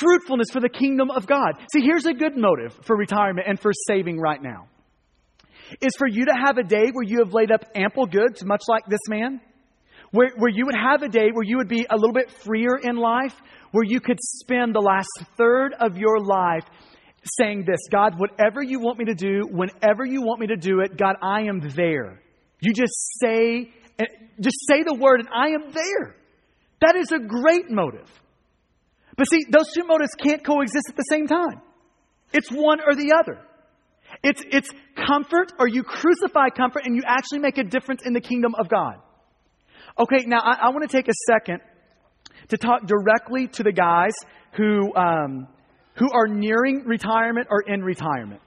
[0.00, 1.52] fruitfulness for the kingdom of God.
[1.70, 4.68] See, here's a good motive for retirement and for saving right now
[5.82, 8.62] is for you to have a day where you have laid up ample goods, much
[8.68, 9.38] like this man,
[10.12, 12.78] where, where you would have a day where you would be a little bit freer
[12.82, 13.34] in life,
[13.72, 16.64] where you could spend the last third of your life
[17.38, 20.80] saying this God, whatever you want me to do, whenever you want me to do
[20.80, 22.22] it, God, I am there.
[22.60, 23.72] You just say
[24.40, 26.16] just say the word and I am there.
[26.80, 28.08] That is a great motive.
[29.16, 31.62] But see, those two motives can't coexist at the same time.
[32.32, 33.40] It's one or the other.
[34.22, 38.20] It's, it's comfort or you crucify comfort and you actually make a difference in the
[38.20, 38.96] kingdom of God.
[39.98, 41.60] Okay, now I, I want to take a second
[42.48, 44.12] to talk directly to the guys
[44.56, 45.48] who, um,
[45.94, 48.40] who are nearing retirement or in retirement.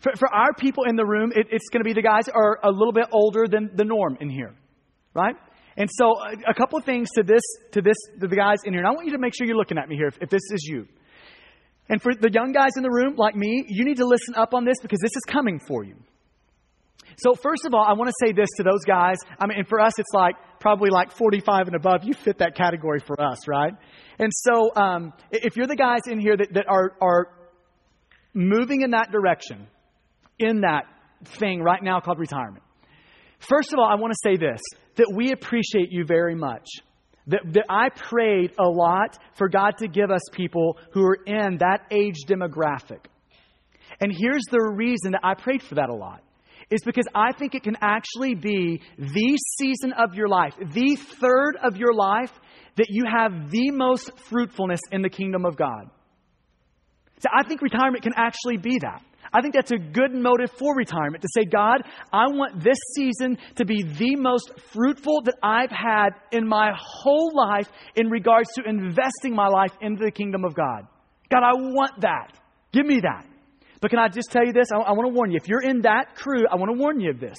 [0.00, 2.58] For, for our people in the room, it, it's going to be the guys are
[2.62, 4.54] a little bit older than the norm in here,
[5.14, 5.34] right?
[5.76, 7.42] And so, a, a couple of things to this,
[7.72, 8.80] to this, to the guys in here.
[8.80, 10.42] And I want you to make sure you're looking at me here if, if this
[10.52, 10.86] is you.
[11.88, 14.54] And for the young guys in the room, like me, you need to listen up
[14.54, 15.96] on this because this is coming for you.
[17.18, 19.16] So, first of all, I want to say this to those guys.
[19.38, 22.04] I mean, and for us, it's like probably like 45 and above.
[22.04, 23.72] You fit that category for us, right?
[24.18, 27.28] And so, um, if you're the guys in here that, that are, are
[28.34, 29.66] moving in that direction,
[30.38, 30.84] in that
[31.24, 32.62] thing right now called retirement.
[33.48, 34.60] First of all, I want to say this
[34.96, 36.66] that we appreciate you very much.
[37.26, 41.58] That, that I prayed a lot for God to give us people who are in
[41.58, 43.04] that age demographic.
[44.00, 46.22] And here's the reason that I prayed for that a lot
[46.70, 51.56] is because I think it can actually be the season of your life, the third
[51.62, 52.32] of your life
[52.76, 55.90] that you have the most fruitfulness in the kingdom of God.
[57.18, 59.02] So I think retirement can actually be that.
[59.32, 63.38] I think that's a good motive for retirement to say, God, I want this season
[63.56, 68.62] to be the most fruitful that I've had in my whole life in regards to
[68.68, 70.86] investing my life into the kingdom of God.
[71.30, 72.32] God, I want that.
[72.72, 73.26] Give me that.
[73.80, 74.68] But can I just tell you this?
[74.72, 75.38] I, I want to warn you.
[75.40, 77.38] If you're in that crew, I want to warn you of this.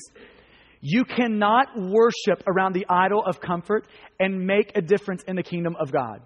[0.79, 3.85] You cannot worship around the idol of comfort
[4.19, 6.21] and make a difference in the kingdom of God.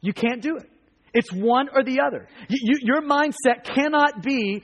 [0.00, 0.68] You can't do it.
[1.12, 2.28] It's one or the other.
[2.48, 4.62] You, you, your mindset cannot be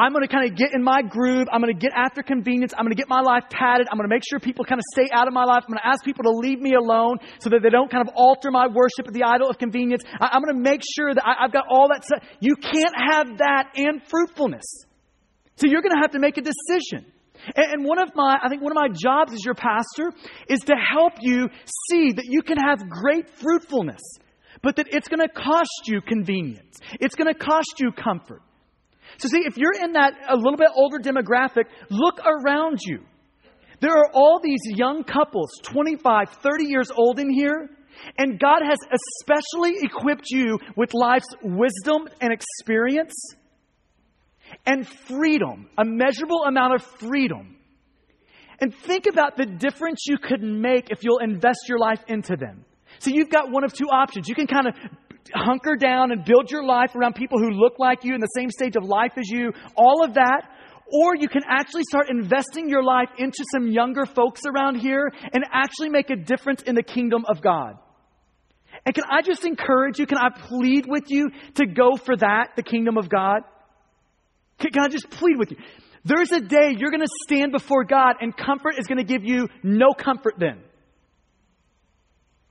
[0.00, 1.46] I'm going to kind of get in my groove.
[1.52, 2.72] I'm going to get after convenience.
[2.72, 3.86] I'm going to get my life padded.
[3.90, 5.64] I'm going to make sure people kind of stay out of my life.
[5.68, 8.14] I'm going to ask people to leave me alone so that they don't kind of
[8.16, 10.02] alter my worship at the idol of convenience.
[10.18, 12.24] I, am going to make sure that I, I've got all that stuff.
[12.40, 14.64] You can't have that and fruitfulness.
[15.56, 17.04] So you're going to have to make a decision.
[17.54, 20.12] And one of my, I think one of my jobs as your pastor
[20.48, 21.48] is to help you
[21.90, 24.00] see that you can have great fruitfulness,
[24.62, 26.78] but that it's going to cost you convenience.
[27.00, 28.42] It's going to cost you comfort.
[29.18, 33.00] So, see, if you're in that a little bit older demographic, look around you.
[33.80, 37.70] There are all these young couples, 25, 30 years old in here,
[38.18, 43.14] and God has especially equipped you with life's wisdom and experience
[44.66, 47.56] and freedom, a measurable amount of freedom.
[48.60, 52.64] And think about the difference you could make if you'll invest your life into them.
[53.00, 54.28] So you've got one of two options.
[54.28, 54.74] You can kind of
[55.34, 58.50] hunker down and build your life around people who look like you in the same
[58.50, 60.42] stage of life as you, all of that.
[60.92, 65.44] Or you can actually start investing your life into some younger folks around here and
[65.52, 67.78] actually make a difference in the kingdom of God.
[68.84, 72.50] And can I just encourage you, can I plead with you to go for that,
[72.56, 73.42] the kingdom of God?
[74.58, 75.58] Can, can I just plead with you?
[76.04, 79.24] There's a day you're going to stand before God and comfort is going to give
[79.24, 80.60] you no comfort then.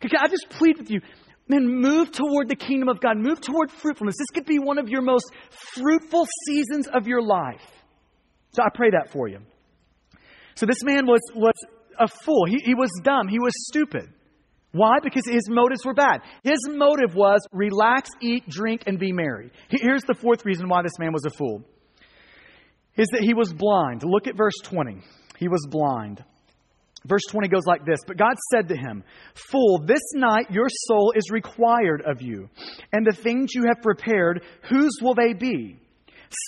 [0.03, 1.01] I just plead with you?
[1.47, 3.17] Man, move toward the kingdom of God.
[3.17, 4.15] Move toward fruitfulness.
[4.17, 5.25] This could be one of your most
[5.73, 7.65] fruitful seasons of your life.
[8.51, 9.39] So I pray that for you.
[10.55, 11.53] So this man was, was
[11.97, 12.45] a fool.
[12.45, 13.27] He, he was dumb.
[13.27, 14.09] He was stupid.
[14.71, 14.97] Why?
[15.03, 16.21] Because his motives were bad.
[16.43, 19.51] His motive was relax, eat, drink, and be merry.
[19.69, 21.63] Here's the fourth reason why this man was a fool.
[22.95, 24.03] Is that he was blind.
[24.03, 25.01] Look at verse 20.
[25.37, 26.23] He was blind.
[27.05, 29.03] Verse 20 goes like this But God said to him,
[29.51, 32.49] Fool, this night your soul is required of you,
[32.91, 35.79] and the things you have prepared, whose will they be?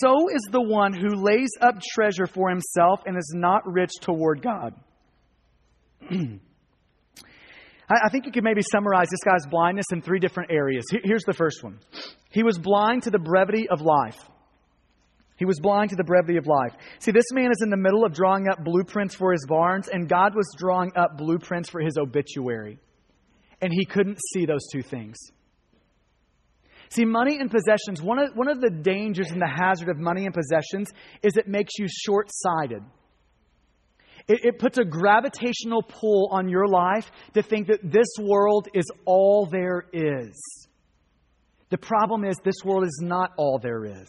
[0.02, 4.44] So is the one who lays up treasure for himself and is not rich toward
[4.44, 4.76] God.
[7.90, 10.86] I think you could maybe summarize this guy's blindness in three different areas.
[11.04, 11.80] Here's the first one
[12.30, 14.18] He was blind to the brevity of life.
[15.42, 16.74] He was blind to the brevity of life.
[17.00, 20.08] See, this man is in the middle of drawing up blueprints for his barns, and
[20.08, 22.78] God was drawing up blueprints for his obituary.
[23.60, 25.18] And he couldn't see those two things.
[26.90, 30.26] See, money and possessions, one of, one of the dangers and the hazard of money
[30.26, 30.92] and possessions
[31.24, 32.84] is it makes you short sighted.
[34.28, 38.86] It, it puts a gravitational pull on your life to think that this world is
[39.06, 40.40] all there is.
[41.72, 44.08] The problem is, this world is not all there is.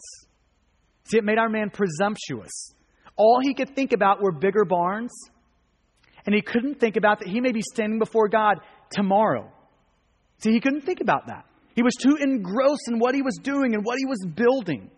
[1.05, 2.73] See, it made our man presumptuous.
[3.15, 5.11] All he could think about were bigger barns,
[6.25, 8.59] and he couldn't think about that he may be standing before God
[8.91, 9.51] tomorrow.
[10.39, 11.45] See, he couldn't think about that.
[11.75, 14.89] He was too engrossed in what he was doing and what he was building.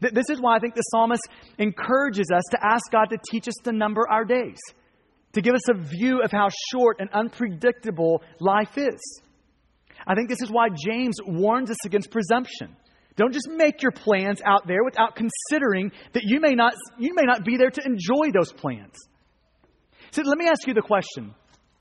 [0.00, 1.22] This is why I think the psalmist
[1.58, 4.58] encourages us to ask God to teach us to number our days,
[5.32, 9.20] to give us a view of how short and unpredictable life is.
[10.06, 12.76] I think this is why James warns us against presumption.
[13.20, 17.24] Don't just make your plans out there without considering that you may not, you may
[17.24, 18.94] not be there to enjoy those plans.
[20.12, 21.34] So let me ask you the question.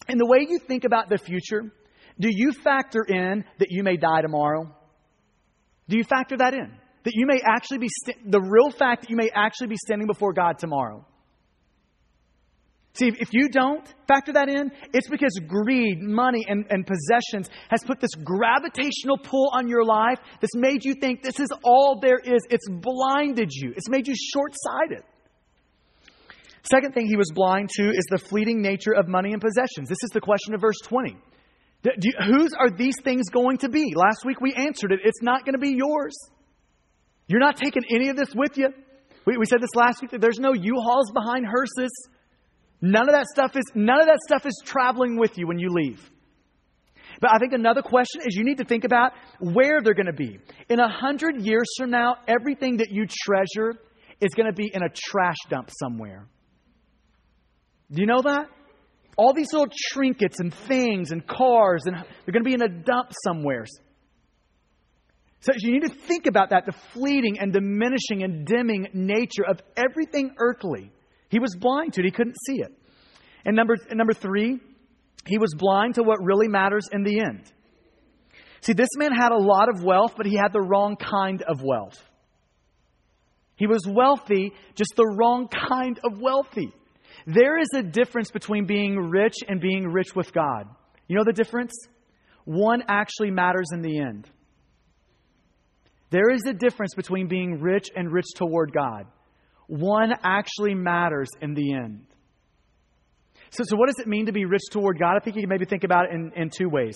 [0.09, 1.71] In the way you think about the future,
[2.19, 4.75] do you factor in that you may die tomorrow?
[5.87, 6.73] Do you factor that in?
[7.05, 10.07] That you may actually be, st- the real fact that you may actually be standing
[10.07, 11.05] before God tomorrow?
[12.99, 17.81] See, if you don't factor that in, it's because greed, money, and, and possessions has
[17.85, 22.19] put this gravitational pull on your life that's made you think this is all there
[22.19, 22.41] is.
[22.49, 25.03] It's blinded you, it's made you short sighted.
[26.69, 29.87] Second thing he was blind to is the fleeting nature of money and possessions.
[29.87, 31.15] This is the question of verse 20.
[32.01, 33.93] You, whose are these things going to be?
[33.95, 34.99] Last week we answered it.
[35.05, 36.17] It's not going to be yours.
[37.27, 38.69] You're not taking any of this with you.
[39.25, 41.91] We, we said this last week that there's no U-Hauls behind hearses.
[42.81, 45.69] None of that stuff is none of that stuff is traveling with you when you
[45.69, 46.09] leave.
[47.19, 50.13] But I think another question is you need to think about where they're going to
[50.13, 50.39] be.
[50.69, 53.73] In a hundred years from now, everything that you treasure
[54.21, 56.27] is going to be in a trash dump somewhere.
[57.91, 58.47] Do you know that?
[59.17, 62.69] All these little trinkets and things and cars, and they're going to be in a
[62.69, 63.65] dump somewhere.
[65.41, 69.59] So you need to think about that the fleeting and diminishing and dimming nature of
[69.75, 70.91] everything earthly.
[71.29, 72.78] He was blind to it, he couldn't see it.
[73.45, 74.59] And number, and number three,
[75.25, 77.43] he was blind to what really matters in the end.
[78.61, 81.61] See, this man had a lot of wealth, but he had the wrong kind of
[81.63, 81.97] wealth.
[83.55, 86.71] He was wealthy, just the wrong kind of wealthy.
[87.25, 90.67] There is a difference between being rich and being rich with God.
[91.07, 91.73] You know the difference?
[92.45, 94.29] One actually matters in the end.
[96.09, 99.05] There is a difference between being rich and rich toward God.
[99.67, 102.07] One actually matters in the end.
[103.51, 105.15] So, so what does it mean to be rich toward God?
[105.15, 106.95] I think you can maybe think about it in, in two ways.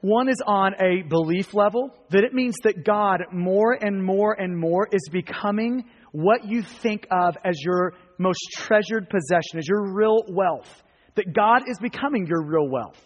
[0.00, 4.54] One is on a belief level, that it means that God more and more and
[4.54, 10.22] more is becoming what you think of as your most treasured possession, as your real
[10.28, 10.68] wealth.
[11.14, 13.00] That God is becoming your real wealth.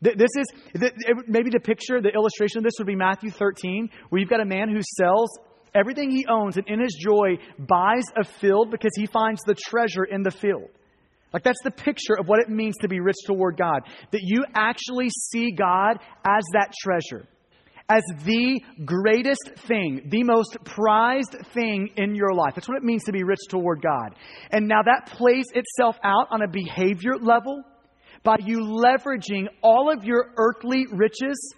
[0.00, 0.46] This is
[1.26, 4.46] maybe the picture, the illustration of this would be Matthew 13, where you've got a
[4.46, 5.30] man who sells
[5.74, 10.04] everything he owns and in his joy buys a field because he finds the treasure
[10.04, 10.70] in the field.
[11.34, 13.80] Like that's the picture of what it means to be rich toward God.
[14.12, 17.26] That you actually see God as that treasure,
[17.88, 22.54] as the greatest thing, the most prized thing in your life.
[22.54, 24.14] That's what it means to be rich toward God.
[24.50, 27.64] And now that plays itself out on a behavior level
[28.22, 31.52] by you leveraging all of your earthly riches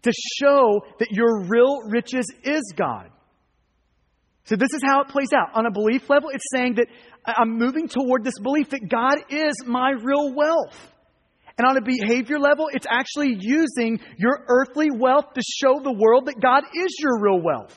[0.00, 3.10] to show that your real riches is God.
[4.48, 5.50] So, this is how it plays out.
[5.54, 6.86] On a belief level, it's saying that
[7.26, 10.74] I'm moving toward this belief that God is my real wealth.
[11.58, 16.26] And on a behavior level, it's actually using your earthly wealth to show the world
[16.26, 17.76] that God is your real wealth.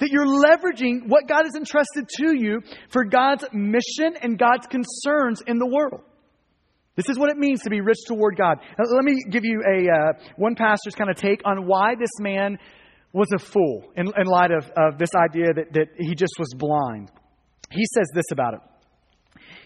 [0.00, 5.40] That you're leveraging what God has entrusted to you for God's mission and God's concerns
[5.46, 6.02] in the world.
[6.96, 8.58] This is what it means to be rich toward God.
[8.76, 12.10] Now, let me give you a uh, one pastor's kind of take on why this
[12.18, 12.58] man
[13.12, 16.52] was a fool in, in light of, of this idea that, that he just was
[16.56, 17.10] blind.
[17.70, 18.60] He says this about it.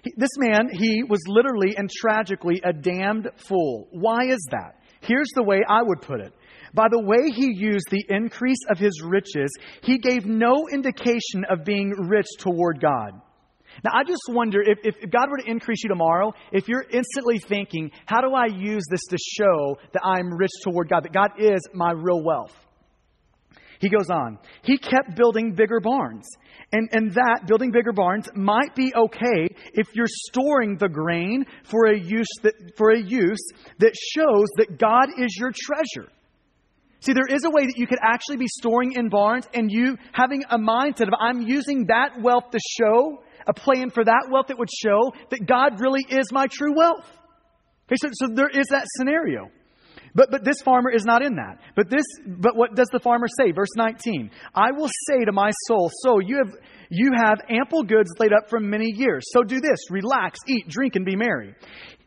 [0.05, 3.89] He, this man, he was literally and tragically a damned fool.
[3.91, 4.81] Why is that?
[5.01, 6.33] Here's the way I would put it.
[6.75, 9.51] By the way he used the increase of his riches,
[9.83, 13.21] he gave no indication of being rich toward God.
[13.85, 17.39] Now, I just wonder if, if God were to increase you tomorrow, if you're instantly
[17.39, 21.31] thinking, how do I use this to show that I'm rich toward God, that God
[21.39, 22.55] is my real wealth?
[23.83, 24.39] He goes on.
[24.63, 26.25] He kept building bigger barns.
[26.71, 31.87] And, and that, building bigger barns, might be okay if you're storing the grain for
[31.87, 33.45] a use that, for a use
[33.81, 36.09] that shows that God is your treasure.
[37.01, 39.97] See, there is a way that you could actually be storing in barns and you
[40.13, 44.47] having a mindset of, I'm using that wealth to show, a plan for that wealth
[44.47, 47.05] that would show that God really is my true wealth.
[47.89, 49.51] Okay, so, so there is that scenario.
[50.15, 51.59] But, but this farmer is not in that.
[51.75, 53.53] But this, but what does the farmer say?
[53.53, 54.31] Verse 19.
[54.55, 56.55] I will say to my soul, so you have,
[56.91, 59.25] you have ample goods laid up for many years.
[59.33, 61.55] So do this, relax, eat, drink, and be merry.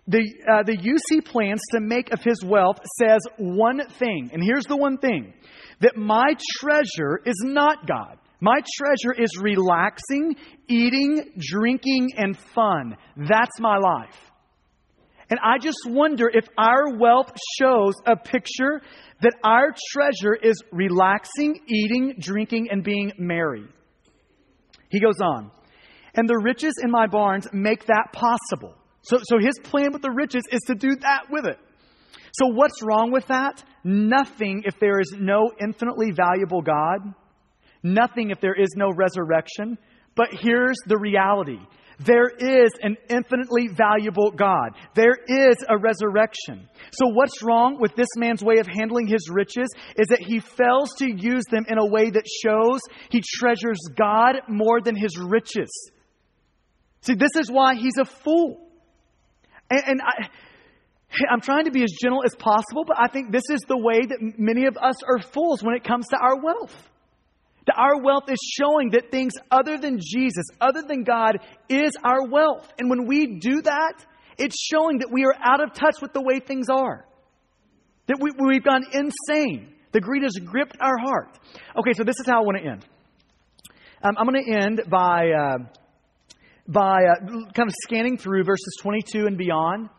[0.07, 4.29] The, uh, the use he plans to make of his wealth says one thing.
[4.31, 5.33] And here's the one thing.
[5.81, 8.17] That my treasure is not God.
[8.39, 10.35] My treasure is relaxing,
[10.67, 12.95] eating, drinking, and fun.
[13.17, 14.15] That's my life.
[15.29, 18.81] And I just wonder if our wealth shows a picture
[19.21, 23.65] that our treasure is relaxing, eating, drinking, and being merry.
[24.89, 25.51] He goes on,
[26.13, 28.75] and the riches in my barns make that possible.
[29.01, 31.57] So, so his plan with the riches is to do that with it.
[32.33, 33.63] So, what's wrong with that?
[33.83, 37.13] Nothing if there is no infinitely valuable God,
[37.81, 39.77] nothing if there is no resurrection.
[40.15, 41.59] But here's the reality
[41.99, 44.71] there is an infinitely valuable God.
[44.95, 46.67] There is a resurrection.
[46.91, 50.93] So, what's wrong with this man's way of handling his riches is that he fails
[50.97, 55.69] to use them in a way that shows he treasures God more than his riches.
[57.01, 58.69] See, this is why he's a fool.
[59.69, 60.29] And, and I.
[61.31, 64.01] I'm trying to be as gentle as possible, but I think this is the way
[64.01, 66.75] that many of us are fools when it comes to our wealth.
[67.67, 72.27] That our wealth is showing that things other than Jesus, other than God, is our
[72.27, 72.71] wealth.
[72.77, 74.05] And when we do that,
[74.37, 77.05] it's showing that we are out of touch with the way things are.
[78.07, 79.73] That we, we've gone insane.
[79.91, 81.39] The greed has gripped our heart.
[81.79, 82.85] Okay, so this is how I want to end.
[84.03, 85.57] Um, I'm going to end by, uh,
[86.67, 89.89] by uh, kind of scanning through verses 22 and beyond.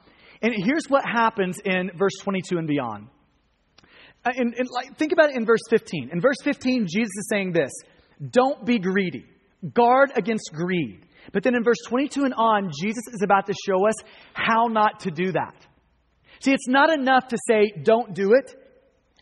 [0.43, 3.09] And here's what happens in verse 22 and beyond.
[4.27, 6.11] Uh, in, in, like, think about it in verse 15.
[6.13, 7.71] In verse 15, Jesus is saying this
[8.31, 9.25] Don't be greedy,
[9.73, 11.07] guard against greed.
[11.33, 13.95] But then in verse 22 and on, Jesus is about to show us
[14.33, 15.55] how not to do that.
[16.41, 18.55] See, it's not enough to say, don't do it.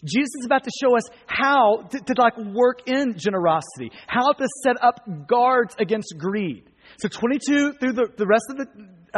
[0.05, 4.47] Jesus is about to show us how to, to like work in generosity, how to
[4.63, 6.71] set up guards against greed.
[6.99, 8.67] So 22 through the, the rest of the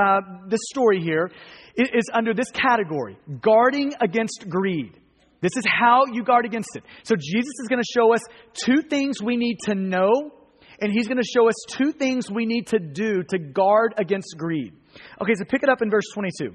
[0.01, 1.31] uh, this story here
[1.75, 4.93] is under this category, guarding against greed.
[5.41, 6.85] This is how you guard against it.
[7.03, 8.21] So Jesus is going to show us
[8.55, 10.33] two things we need to know
[10.81, 14.35] and he's going to show us two things we need to do to guard against
[14.37, 14.75] greed.
[15.21, 16.55] Okay, so pick it up in verse 22.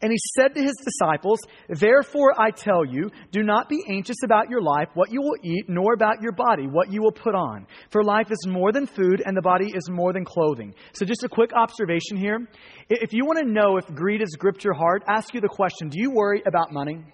[0.00, 4.50] And he said to his disciples, Therefore I tell you, do not be anxious about
[4.50, 7.66] your life, what you will eat, nor about your body, what you will put on.
[7.90, 10.74] For life is more than food, and the body is more than clothing.
[10.92, 12.48] So, just a quick observation here.
[12.88, 15.88] If you want to know if greed has gripped your heart, ask you the question
[15.88, 17.04] Do you worry about money?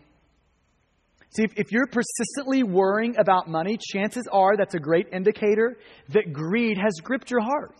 [1.30, 5.76] See, if, if, you're persistently worrying about money, chances are that's a great indicator
[6.08, 7.74] that greed has gripped your heart.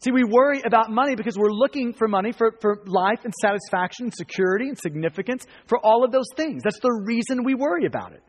[0.00, 4.06] See, we worry about money because we're looking for money for, for life and satisfaction
[4.06, 6.62] and security and significance for all of those things.
[6.62, 8.22] That's the reason we worry about it.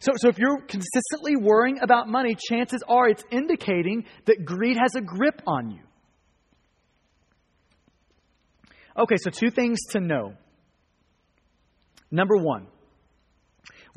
[0.00, 4.94] So, so if you're consistently worrying about money, chances are it's indicating that greed has
[4.94, 5.80] a grip on you.
[8.96, 10.34] Okay, so two things to know.
[12.10, 12.66] Number one,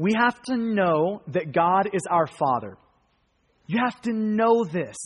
[0.01, 2.75] we have to know that God is our Father.
[3.67, 4.97] You have to know this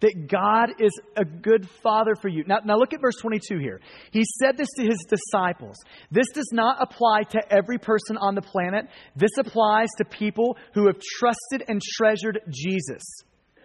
[0.00, 2.42] that God is a good father for you.
[2.44, 3.80] Now, now look at verse 22 here.
[4.10, 5.76] He said this to his disciples.
[6.10, 8.86] This does not apply to every person on the planet.
[9.14, 13.00] This applies to people who have trusted and treasured Jesus,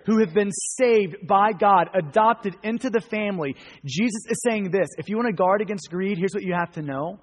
[0.05, 3.55] who have been saved by God, adopted into the family.
[3.83, 6.71] Jesus is saying this if you want to guard against greed, here's what you have
[6.73, 7.19] to know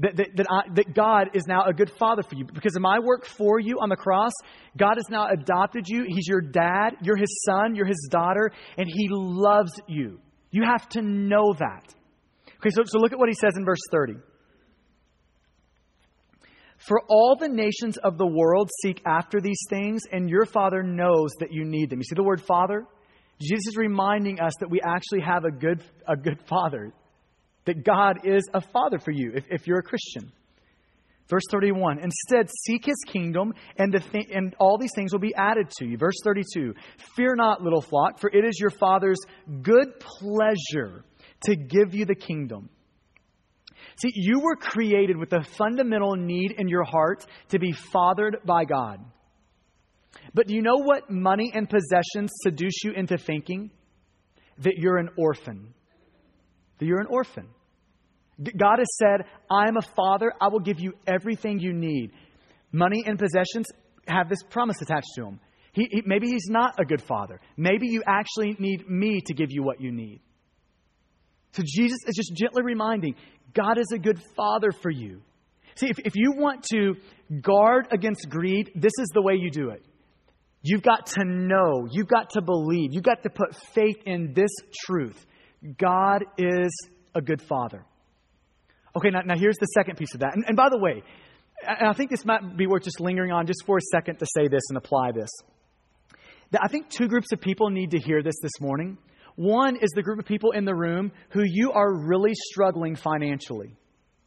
[0.00, 2.44] that, that, that, I, that, God is now a good father for you.
[2.44, 4.32] Because of my work for you on the cross,
[4.76, 6.04] God has now adopted you.
[6.06, 10.20] He's your dad, you're his son, you're his daughter, and he loves you.
[10.50, 11.94] You have to know that.
[12.58, 14.14] Okay, so, so look at what he says in verse 30.
[16.78, 21.30] For all the nations of the world seek after these things, and your Father knows
[21.40, 21.98] that you need them.
[21.98, 22.86] You see the word Father?
[23.40, 26.92] Jesus is reminding us that we actually have a good, a good Father
[27.68, 30.32] that God is a father for you if, if you're a Christian.
[31.28, 35.70] Verse 31 Instead, seek his kingdom, and, th- and all these things will be added
[35.78, 35.98] to you.
[35.98, 36.74] Verse 32
[37.14, 39.18] Fear not, little flock, for it is your Father's
[39.60, 41.04] good pleasure
[41.42, 42.70] to give you the kingdom.
[44.00, 48.64] See, you were created with a fundamental need in your heart to be fathered by
[48.64, 49.04] God.
[50.32, 53.70] But do you know what money and possessions seduce you into thinking?
[54.58, 55.74] That you're an orphan.
[56.78, 57.48] That you're an orphan.
[58.40, 60.32] God has said, I am a father.
[60.40, 62.12] I will give you everything you need.
[62.72, 63.66] Money and possessions
[64.06, 65.40] have this promise attached to them.
[65.72, 67.40] He, he, maybe he's not a good father.
[67.56, 70.20] Maybe you actually need me to give you what you need.
[71.52, 73.16] So Jesus is just gently reminding
[73.54, 75.22] God is a good father for you.
[75.74, 76.94] See, if, if you want to
[77.40, 79.84] guard against greed, this is the way you do it.
[80.62, 84.50] You've got to know, you've got to believe, you've got to put faith in this
[84.86, 85.24] truth
[85.76, 86.70] God is
[87.14, 87.84] a good father.
[88.98, 90.34] Okay, now, now here's the second piece of that.
[90.34, 91.04] And, and by the way,
[91.64, 94.48] I think this might be worth just lingering on just for a second to say
[94.48, 95.30] this and apply this.
[96.60, 98.98] I think two groups of people need to hear this this morning.
[99.36, 103.76] One is the group of people in the room who you are really struggling financially.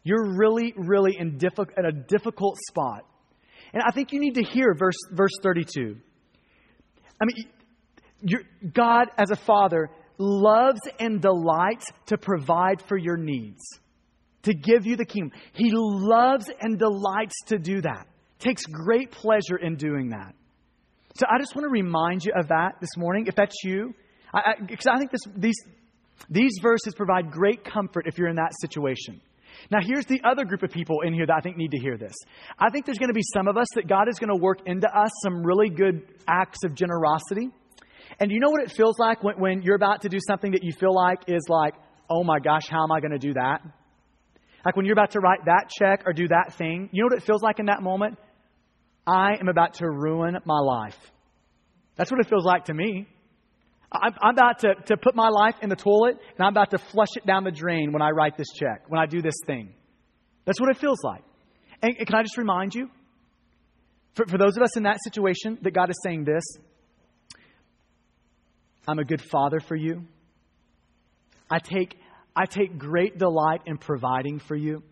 [0.03, 3.05] You're really, really in diffi- a difficult spot.
[3.73, 5.97] And I think you need to hear verse, verse 32.
[7.21, 8.39] I mean,
[8.71, 13.61] God, as a father, loves and delights to provide for your needs
[14.43, 15.31] to give you the kingdom.
[15.53, 18.07] He loves and delights to do that,
[18.39, 20.33] takes great pleasure in doing that.
[21.15, 23.93] So I just want to remind you of that this morning, if that's you,
[24.65, 25.57] because I, I, I, think this, these,
[26.29, 29.21] these verses provide great comfort if you're in that situation.
[29.69, 31.97] Now, here's the other group of people in here that I think need to hear
[31.97, 32.13] this.
[32.57, 34.59] I think there's going to be some of us that God is going to work
[34.65, 37.49] into us some really good acts of generosity.
[38.19, 40.63] And you know what it feels like when, when you're about to do something that
[40.63, 41.75] you feel like is like,
[42.09, 43.61] oh my gosh, how am I going to do that?
[44.65, 47.17] Like when you're about to write that check or do that thing, you know what
[47.21, 48.17] it feels like in that moment?
[49.07, 50.97] I am about to ruin my life.
[51.95, 53.07] That's what it feels like to me.
[53.91, 56.77] I'm, I'm about to, to put my life in the toilet and I'm about to
[56.77, 59.73] flush it down the drain when I write this check, when I do this thing.
[60.45, 61.23] That's what it feels like.
[61.81, 62.89] And, and can I just remind you,
[64.15, 66.43] for, for those of us in that situation, that God is saying this
[68.87, 70.03] I'm a good father for you.
[71.49, 71.95] I take
[72.35, 74.83] I take great delight in providing for you.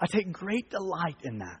[0.00, 1.60] I take great delight in that.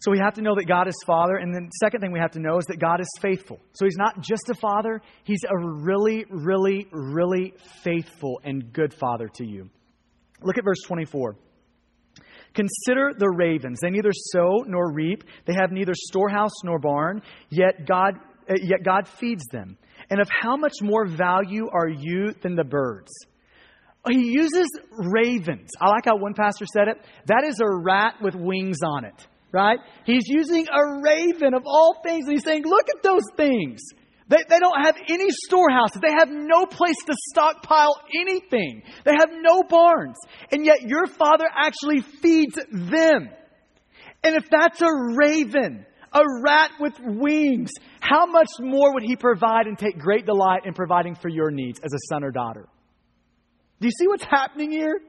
[0.00, 1.36] So we have to know that God is Father.
[1.36, 3.60] And the second thing we have to know is that God is faithful.
[3.72, 7.54] So He's not just a Father, He's a really, really, really
[7.84, 9.70] faithful and good Father to you.
[10.40, 11.36] Look at verse 24.
[12.54, 13.78] Consider the ravens.
[13.80, 18.14] They neither sow nor reap, they have neither storehouse nor barn, yet God,
[18.50, 19.78] uh, yet God feeds them.
[20.10, 23.10] And of how much more value are you than the birds?
[24.08, 25.70] He uses ravens.
[25.80, 26.96] I like how one pastor said it.
[27.26, 29.26] That is a rat with wings on it.
[29.52, 29.78] right?
[30.04, 33.80] He's using a raven of all things, and he's saying, Look at those things.
[34.28, 36.00] They, they don't have any storehouses.
[36.00, 38.82] They have no place to stockpile anything.
[39.04, 40.16] They have no barns.
[40.50, 43.28] And yet your father actually feeds them.
[44.24, 47.70] And if that's a raven, a rat with wings,
[48.02, 51.78] how much more would he provide and take great delight in providing for your needs
[51.84, 52.68] as a son or daughter?
[53.80, 55.00] Do you see what's happening here?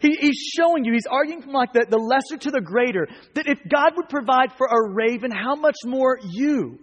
[0.00, 3.06] He, he's showing you, he's arguing from like the, the lesser to the greater,
[3.36, 6.80] that if God would provide for a raven, how much more you?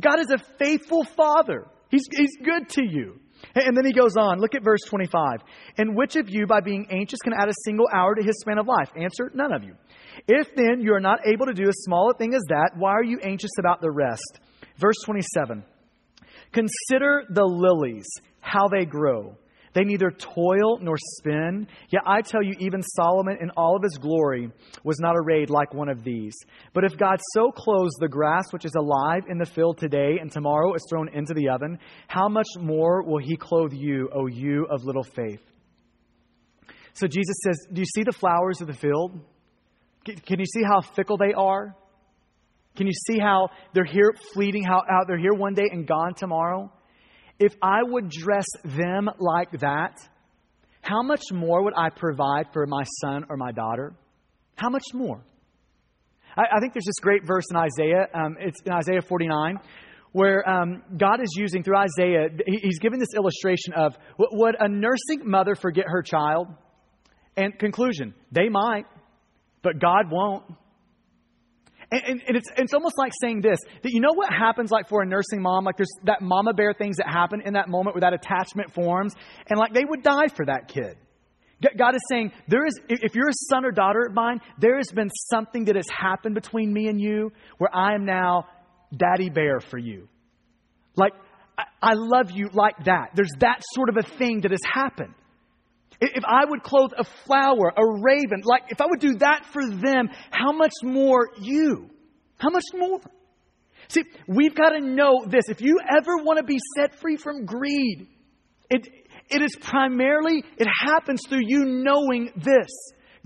[0.00, 1.68] God is a faithful father.
[1.88, 3.20] He's, he's good to you.
[3.54, 4.40] And then he goes on.
[4.40, 5.38] Look at verse 25.
[5.76, 8.58] And which of you, by being anxious, can add a single hour to his span
[8.58, 8.90] of life?
[8.96, 9.74] Answer, none of you.
[10.26, 12.90] If then you are not able to do as small a thing as that, why
[12.90, 14.40] are you anxious about the rest?
[14.78, 15.64] Verse 27.
[16.52, 18.06] Consider the lilies,
[18.40, 19.36] how they grow.
[19.74, 21.68] They neither toil nor spin.
[21.90, 24.50] Yet I tell you, even Solomon in all of his glory
[24.82, 26.34] was not arrayed like one of these.
[26.72, 30.32] But if God so clothes the grass which is alive in the field today and
[30.32, 34.66] tomorrow is thrown into the oven, how much more will he clothe you, O you
[34.70, 35.42] of little faith?
[36.94, 39.20] So Jesus says, Do you see the flowers of the field?
[40.04, 41.76] Can you see how fickle they are?
[42.78, 46.14] Can you see how they're here fleeting, how, how they're here one day and gone
[46.14, 46.72] tomorrow?
[47.40, 49.98] If I would dress them like that,
[50.80, 53.94] how much more would I provide for my son or my daughter?
[54.54, 55.20] How much more?
[56.36, 58.06] I, I think there's this great verse in Isaiah.
[58.14, 59.58] Um, it's in Isaiah 49
[60.12, 65.22] where um, God is using through Isaiah, he's giving this illustration of would a nursing
[65.24, 66.46] mother forget her child?
[67.36, 68.86] And conclusion, they might,
[69.62, 70.44] but God won't.
[71.90, 74.88] And, and, and, it's, it's almost like saying this that you know what happens like
[74.88, 75.64] for a nursing mom?
[75.64, 79.14] Like there's that mama bear things that happen in that moment where that attachment forms,
[79.48, 80.96] and like they would die for that kid.
[81.76, 84.92] God is saying, there is, if you're a son or daughter of mine, there has
[84.94, 88.46] been something that has happened between me and you where I am now
[88.96, 90.08] daddy bear for you.
[90.94, 91.14] Like,
[91.82, 93.10] I love you like that.
[93.14, 95.14] There's that sort of a thing that has happened.
[96.00, 99.68] If I would clothe a flower, a raven, like if I would do that for
[99.68, 101.90] them, how much more you?
[102.38, 103.00] How much more?
[103.88, 105.48] See, we've got to know this.
[105.48, 108.06] If you ever want to be set free from greed,
[108.70, 108.86] it,
[109.30, 112.68] it is primarily, it happens through you knowing this.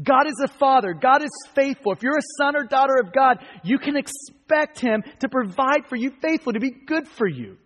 [0.02, 0.94] God is a father.
[0.94, 1.92] God is faithful.
[1.92, 5.96] If you're a son or daughter of God, you can expect Him to provide for
[5.96, 7.58] you faithful, to be good for you.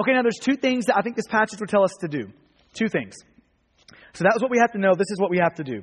[0.00, 2.28] Okay, now there's two things that I think this passage would tell us to do.
[2.72, 3.14] Two things.
[4.14, 4.94] So that was what we have to know.
[4.94, 5.82] This is what we have to do.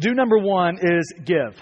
[0.00, 1.58] Do number one is give.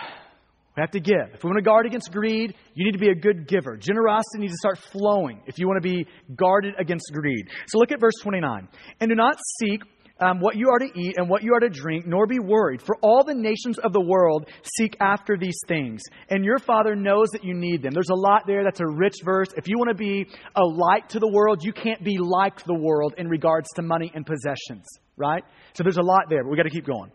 [0.76, 1.32] We have to give.
[1.32, 3.78] If we want to guard against greed, you need to be a good giver.
[3.78, 7.48] Generosity needs to start flowing if you want to be guarded against greed.
[7.68, 8.68] So look at verse 29.
[9.00, 9.80] And do not seek
[10.20, 12.80] um, what you are to eat and what you are to drink, nor be worried.
[12.80, 17.28] For all the nations of the world seek after these things, and your Father knows
[17.32, 17.92] that you need them.
[17.92, 18.64] There's a lot there.
[18.64, 19.48] That's a rich verse.
[19.56, 22.74] If you want to be a light to the world, you can't be like the
[22.74, 24.86] world in regards to money and possessions,
[25.16, 25.44] right?
[25.74, 27.12] So there's a lot there, but we got to keep going.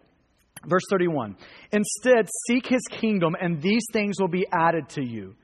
[0.67, 1.35] Verse 31
[1.71, 5.35] Instead, seek his kingdom, and these things will be added to you.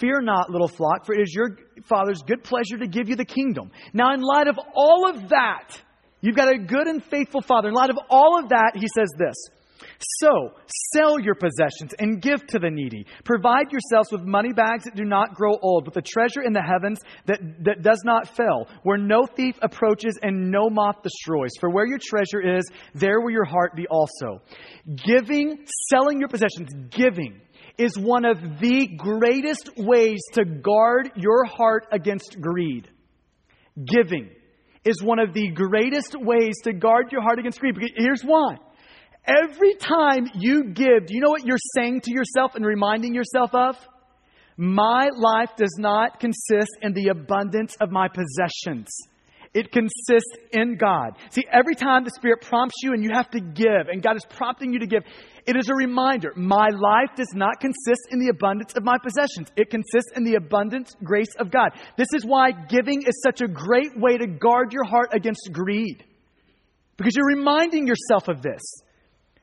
[0.00, 1.56] Fear not, little flock, for it is your
[1.88, 3.70] Father's good pleasure to give you the kingdom.
[3.92, 5.80] Now, in light of all of that,
[6.20, 7.68] You've got a good and faithful father.
[7.68, 9.36] In light of all of that, he says this
[10.20, 10.52] So,
[10.92, 13.06] sell your possessions and give to the needy.
[13.24, 16.62] Provide yourselves with money bags that do not grow old, with a treasure in the
[16.62, 21.50] heavens that, that does not fail, where no thief approaches and no moth destroys.
[21.60, 22.64] For where your treasure is,
[22.94, 24.42] there will your heart be also.
[25.06, 27.40] Giving, selling your possessions, giving
[27.78, 32.88] is one of the greatest ways to guard your heart against greed.
[33.84, 34.30] Giving
[34.84, 37.76] is one of the greatest ways to guard your heart against greed.
[37.96, 38.56] Here's why.
[39.26, 43.54] Every time you give, do you know what you're saying to yourself and reminding yourself
[43.54, 43.76] of?
[44.56, 48.88] My life does not consist in the abundance of my possessions.
[49.54, 51.16] It consists in God.
[51.30, 54.24] See, every time the Spirit prompts you and you have to give, and God is
[54.28, 55.02] prompting you to give,
[55.46, 59.50] it is a reminder my life does not consist in the abundance of my possessions.
[59.56, 61.70] It consists in the abundant grace of God.
[61.96, 66.04] This is why giving is such a great way to guard your heart against greed.
[66.98, 68.60] Because you're reminding yourself of this.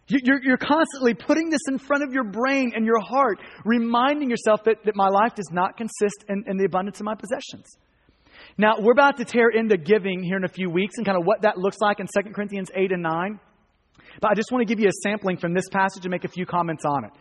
[0.08, 4.64] You're, you're, constantly putting this in front of your brain and your heart, reminding yourself
[4.66, 7.66] that, that my life does not consist in, in the abundance of my possessions.
[8.58, 11.26] Now, we're about to tear into giving here in a few weeks and kind of
[11.26, 13.40] what that looks like in 2 Corinthians 8 and 9.
[14.22, 16.30] But I just want to give you a sampling from this passage and make a
[16.30, 17.12] few comments on it.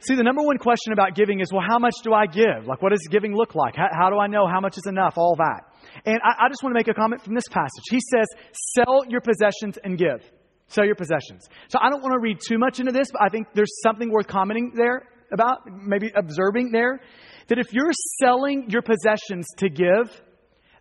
[0.00, 2.66] See, the number one question about giving is well, how much do I give?
[2.66, 3.76] Like, what does giving look like?
[3.76, 5.14] How, how do I know how much is enough?
[5.18, 5.60] All that.
[6.04, 7.84] And I, I just want to make a comment from this passage.
[7.90, 8.26] He says,
[8.74, 10.24] sell your possessions and give.
[10.68, 11.48] Sell your possessions.
[11.68, 14.10] So I don't want to read too much into this, but I think there's something
[14.10, 15.02] worth commenting there.
[15.32, 17.00] about, maybe observing there,
[17.48, 20.20] that if you're selling your possessions to give,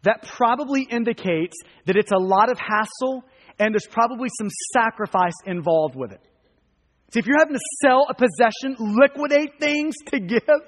[0.04, 3.24] that probably indicates that it's a lot of hassle
[3.60, 6.22] and there's probably some sacrifice involved with it.
[7.12, 10.62] See, if you're having to sell a possession, liquidate things to give,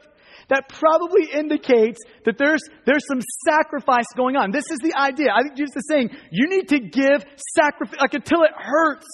[0.50, 4.52] that probably indicates that there's, there's some sacrifice going on.
[4.52, 5.28] This is the idea.
[5.34, 7.24] I think Jesus is saying you need to give
[7.56, 9.08] sacrifice, like until it hurts.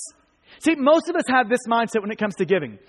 [0.59, 2.79] See, most of us have this mindset when it comes to giving.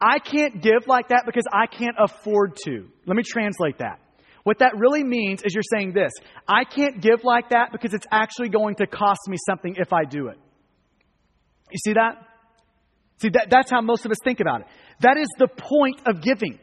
[0.00, 2.86] I can't give like that because I can't afford to.
[3.06, 3.98] Let me translate that.
[4.46, 6.12] What that really means is you're saying this
[6.46, 10.04] I can't give like that because it's actually going to cost me something if I
[10.04, 10.38] do it.
[11.72, 12.22] You see that?
[13.20, 14.68] See, that, that's how most of us think about it.
[15.00, 16.60] That is the point of giving.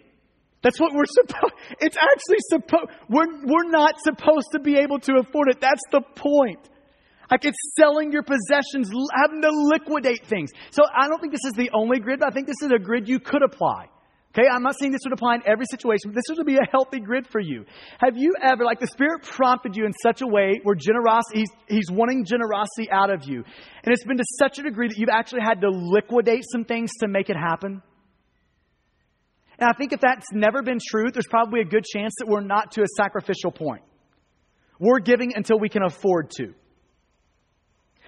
[0.62, 5.16] That's what we're supposed, it's actually supposed, we're, we're not supposed to be able to
[5.20, 5.60] afford it.
[5.60, 6.70] That's the point.
[7.30, 10.52] Like it's selling your possessions, having to liquidate things.
[10.72, 12.80] So I don't think this is the only grid, but I think this is a
[12.80, 13.88] grid you could apply.
[14.36, 16.68] Okay, I'm not saying this would apply in every situation, but this would be a
[16.72, 17.66] healthy grid for you.
[18.00, 21.50] Have you ever, like the Spirit prompted you in such a way where generosity, he's,
[21.70, 23.44] he's wanting generosity out of you,
[23.84, 26.90] and it's been to such a degree that you've actually had to liquidate some things
[27.02, 27.84] to make it happen?
[29.60, 32.42] And I think if that's never been true, there's probably a good chance that we're
[32.42, 33.84] not to a sacrificial point.
[34.80, 36.56] We're giving until we can afford to.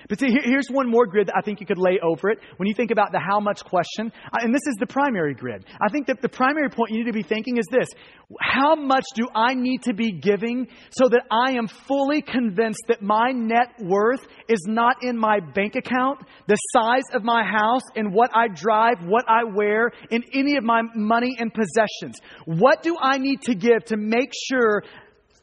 [0.10, 2.68] But see, here's one more grid that I think you could lay over it when
[2.68, 4.12] you think about the how much question.
[4.32, 5.66] Uh, and this is the primary grid.
[5.82, 7.88] I think that the primary point you need to be thinking is this
[8.40, 13.02] How much do I need to be giving so that I am fully convinced that
[13.02, 18.14] my net worth is not in my bank account, the size of my house, and
[18.14, 22.20] what I drive, what I wear, in any of my money and possessions?
[22.46, 24.84] What do I need to give to make sure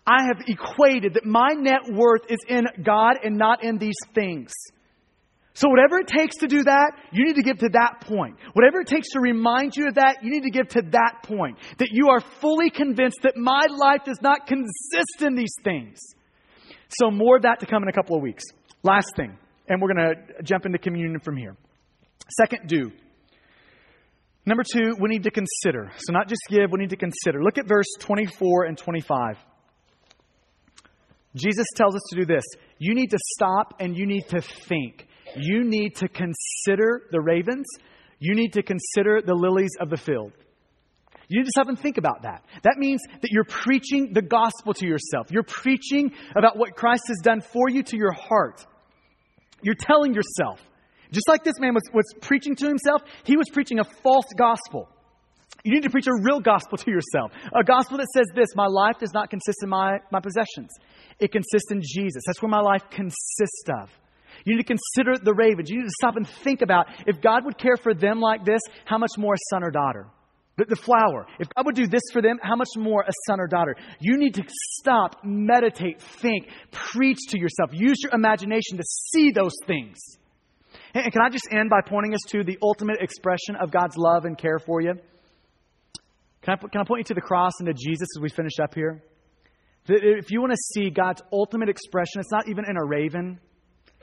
[0.07, 4.53] I have equated that my net worth is in God and not in these things.
[5.55, 8.37] So, whatever it takes to do that, you need to give to that point.
[8.55, 11.59] Whatever it takes to remind you of that, you need to give to that point.
[11.79, 16.01] That you are fully convinced that my life does not consist in these things.
[16.89, 18.45] So, more of that to come in a couple of weeks.
[18.83, 19.37] Last thing,
[19.69, 21.55] and we're going to jump into communion from here.
[22.39, 22.91] Second, do.
[24.47, 25.93] Number two, we need to consider.
[25.99, 27.43] So, not just give, we need to consider.
[27.43, 29.37] Look at verse 24 and 25.
[31.35, 32.45] Jesus tells us to do this.
[32.79, 35.07] You need to stop and you need to think.
[35.37, 37.67] You need to consider the ravens.
[38.19, 40.33] You need to consider the lilies of the field.
[41.29, 42.45] You need to stop and think about that.
[42.63, 45.29] That means that you're preaching the gospel to yourself.
[45.31, 48.67] You're preaching about what Christ has done for you to your heart.
[49.63, 50.61] You're telling yourself.
[51.11, 54.89] Just like this man was, was preaching to himself, he was preaching a false gospel.
[55.65, 57.31] You need to preach a real gospel to yourself.
[57.55, 60.71] A gospel that says this My life does not consist in my, my possessions,
[61.19, 62.23] it consists in Jesus.
[62.27, 63.91] That's where my life consists of.
[64.45, 65.71] You need to consider the ravens.
[65.71, 68.61] You need to stop and think about if God would care for them like this,
[68.85, 70.09] how much more a son or daughter?
[70.57, 71.27] The, the flower.
[71.39, 73.77] If God would do this for them, how much more a son or daughter?
[74.01, 74.43] You need to
[74.79, 77.71] stop, meditate, think, preach to yourself.
[77.73, 79.99] Use your imagination to see those things.
[80.95, 84.25] And can I just end by pointing us to the ultimate expression of God's love
[84.25, 84.95] and care for you?
[86.43, 88.59] Can I, can I point you to the cross and to Jesus as we finish
[88.61, 89.03] up here?
[89.89, 93.41] If you want to see God's ultimate expression, it's not even in a raven,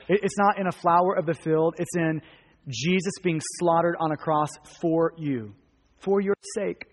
[0.08, 2.20] it's not in a flower of the field, it's in
[2.68, 5.54] Jesus being slaughtered on a cross for you,
[5.98, 6.86] for your sake.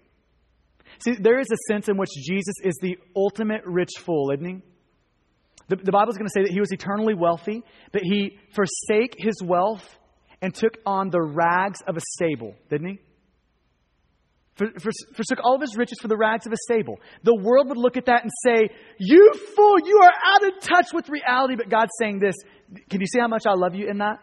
[1.00, 4.62] See, there is a sense in which Jesus is the ultimate rich fool, isn't he?
[5.70, 9.16] The, the Bible is going to say that he was eternally wealthy, but he forsake
[9.18, 9.84] his wealth
[10.41, 13.00] and took on the rags of a stable, didn't he?
[14.58, 16.99] For, for, forsook all of his riches for the rags of a stable.
[17.24, 20.88] The world would look at that and say, You fool, you are out of touch
[20.93, 21.55] with reality.
[21.55, 22.36] But God's saying this.
[22.89, 24.20] Can you see how much I love you in that?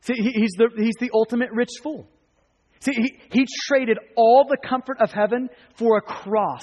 [0.00, 2.06] See, he, he's, the, he's the ultimate rich fool.
[2.80, 6.62] See, he, he traded all the comfort of heaven for a cross.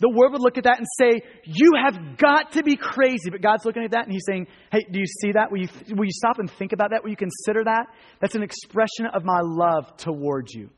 [0.00, 3.30] The world would look at that and say, You have got to be crazy.
[3.30, 5.50] But God's looking at that and He's saying, Hey, do you see that?
[5.50, 7.02] Will you, will you stop and think about that?
[7.02, 7.86] Will you consider that?
[8.20, 10.70] That's an expression of my love towards you.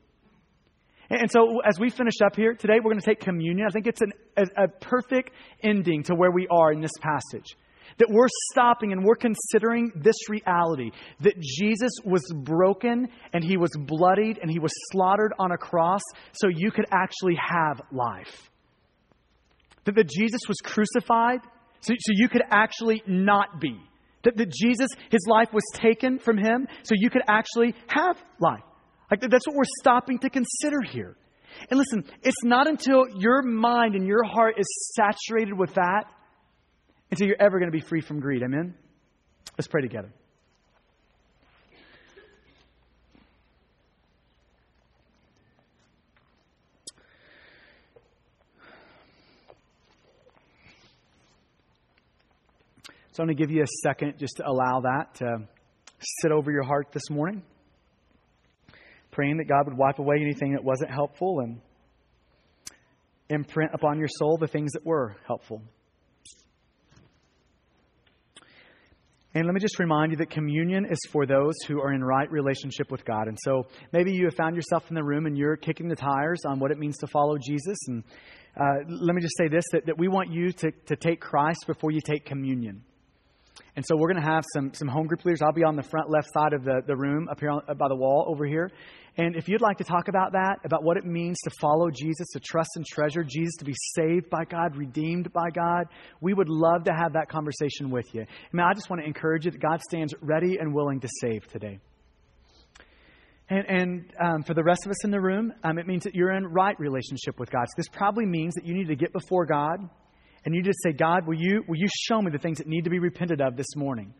[1.11, 3.67] And so, as we finish up here today, we're going to take communion.
[3.67, 7.57] I think it's an, a, a perfect ending to where we are in this passage.
[7.97, 13.71] That we're stopping and we're considering this reality that Jesus was broken and he was
[13.77, 16.01] bloodied and he was slaughtered on a cross
[16.31, 18.50] so you could actually have life.
[19.85, 21.39] That, that Jesus was crucified
[21.81, 23.77] so, so you could actually not be.
[24.23, 28.63] That, that Jesus, his life was taken from him so you could actually have life.
[29.09, 31.17] Like that's what we're stopping to consider here.
[31.69, 34.65] And listen, it's not until your mind and your heart is
[34.95, 36.05] saturated with that
[37.09, 38.41] until you're ever going to be free from greed.
[38.43, 38.73] Amen?
[39.57, 40.13] Let's pray together.
[53.13, 55.39] So I'm going to give you a second just to allow that to
[56.21, 57.43] sit over your heart this morning.
[59.11, 61.59] Praying that God would wipe away anything that wasn't helpful and
[63.29, 65.61] imprint upon your soul the things that were helpful.
[69.33, 72.31] And let me just remind you that communion is for those who are in right
[72.31, 73.27] relationship with God.
[73.27, 76.43] And so maybe you have found yourself in the room and you're kicking the tires
[76.45, 77.77] on what it means to follow Jesus.
[77.87, 78.05] And
[78.55, 81.65] uh, let me just say this that, that we want you to, to take Christ
[81.67, 82.83] before you take communion.
[83.75, 85.41] And so we're going to have some, some home group leaders.
[85.41, 87.87] I'll be on the front left side of the, the room up here on, by
[87.87, 88.69] the wall over here.
[89.17, 92.27] And if you'd like to talk about that, about what it means to follow Jesus,
[92.33, 95.87] to trust and treasure Jesus, to be saved by God, redeemed by God,
[96.21, 98.21] we would love to have that conversation with you.
[98.21, 101.09] I mean, I just want to encourage you that God stands ready and willing to
[101.21, 101.79] save today.
[103.49, 106.15] And, and um, for the rest of us in the room, um, it means that
[106.15, 107.65] you're in right relationship with God.
[107.67, 109.89] So this probably means that you need to get before God
[110.45, 112.83] and you just say, God, will you, will you show me the things that need
[112.83, 114.13] to be repented of this morning?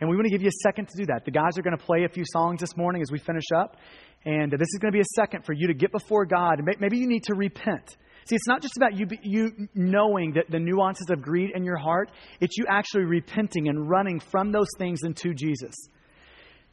[0.00, 1.24] And we want to give you a second to do that.
[1.24, 3.76] The guys are going to play a few songs this morning as we finish up.
[4.24, 6.60] And this is going to be a second for you to get before God.
[6.80, 7.96] Maybe you need to repent.
[8.28, 11.76] See, it's not just about you, you knowing that the nuances of greed in your
[11.76, 12.10] heart,
[12.40, 15.74] it's you actually repenting and running from those things into Jesus.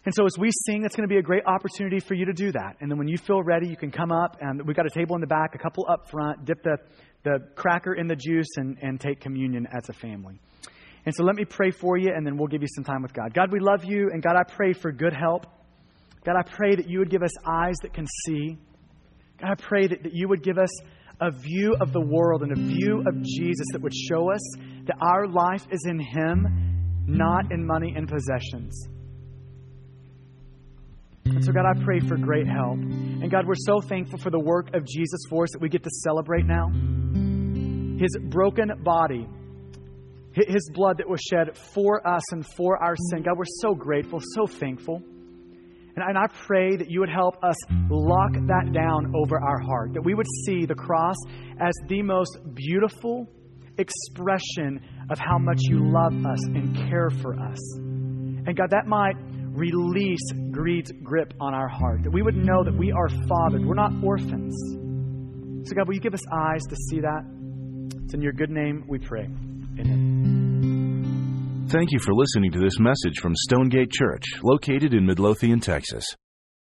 [0.05, 2.33] And so as we sing, it's going to be a great opportunity for you to
[2.33, 2.75] do that.
[2.81, 5.15] And then when you feel ready, you can come up, and we've got a table
[5.15, 6.77] in the back, a couple up front, dip the
[7.23, 10.39] the cracker in the juice and, and take communion as a family.
[11.05, 13.13] And so let me pray for you, and then we'll give you some time with
[13.13, 13.33] God.
[13.33, 15.45] God, we love you, and God, I pray for good help.
[16.25, 18.57] God, I pray that you would give us eyes that can see.
[19.41, 20.69] God, I pray that, that you would give us
[21.19, 24.41] a view of the world and a view of Jesus that would show us
[24.85, 28.87] that our life is in Him, not in money and possessions.
[31.25, 32.77] And so, God, I pray for great help.
[32.77, 35.83] And God, we're so thankful for the work of Jesus for us that we get
[35.83, 36.69] to celebrate now.
[37.99, 39.27] His broken body,
[40.33, 43.23] His blood that was shed for us and for our sin.
[43.23, 45.01] God, we're so grateful, so thankful.
[45.95, 47.55] And, I pray that you would help us
[47.89, 51.15] lock that down over our heart, that we would see the cross
[51.59, 53.29] as the most beautiful
[53.77, 57.59] expression of how much you love us and care for us.
[57.77, 59.15] And God, that might
[59.53, 63.75] release greed's grip on our heart, that we would know that we are fathered, we're
[63.75, 64.55] not orphans.
[65.67, 67.23] So, God, will you give us eyes to see that?
[68.03, 69.27] It's in your good name we pray.
[69.79, 71.67] Amen.
[71.69, 76.05] Thank you for listening to this message from Stonegate Church, located in Midlothian, Texas.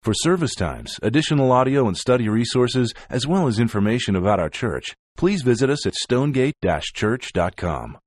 [0.01, 4.95] For service times, additional audio and study resources, as well as information about our church,
[5.17, 7.97] please visit us at stonegate-church.com.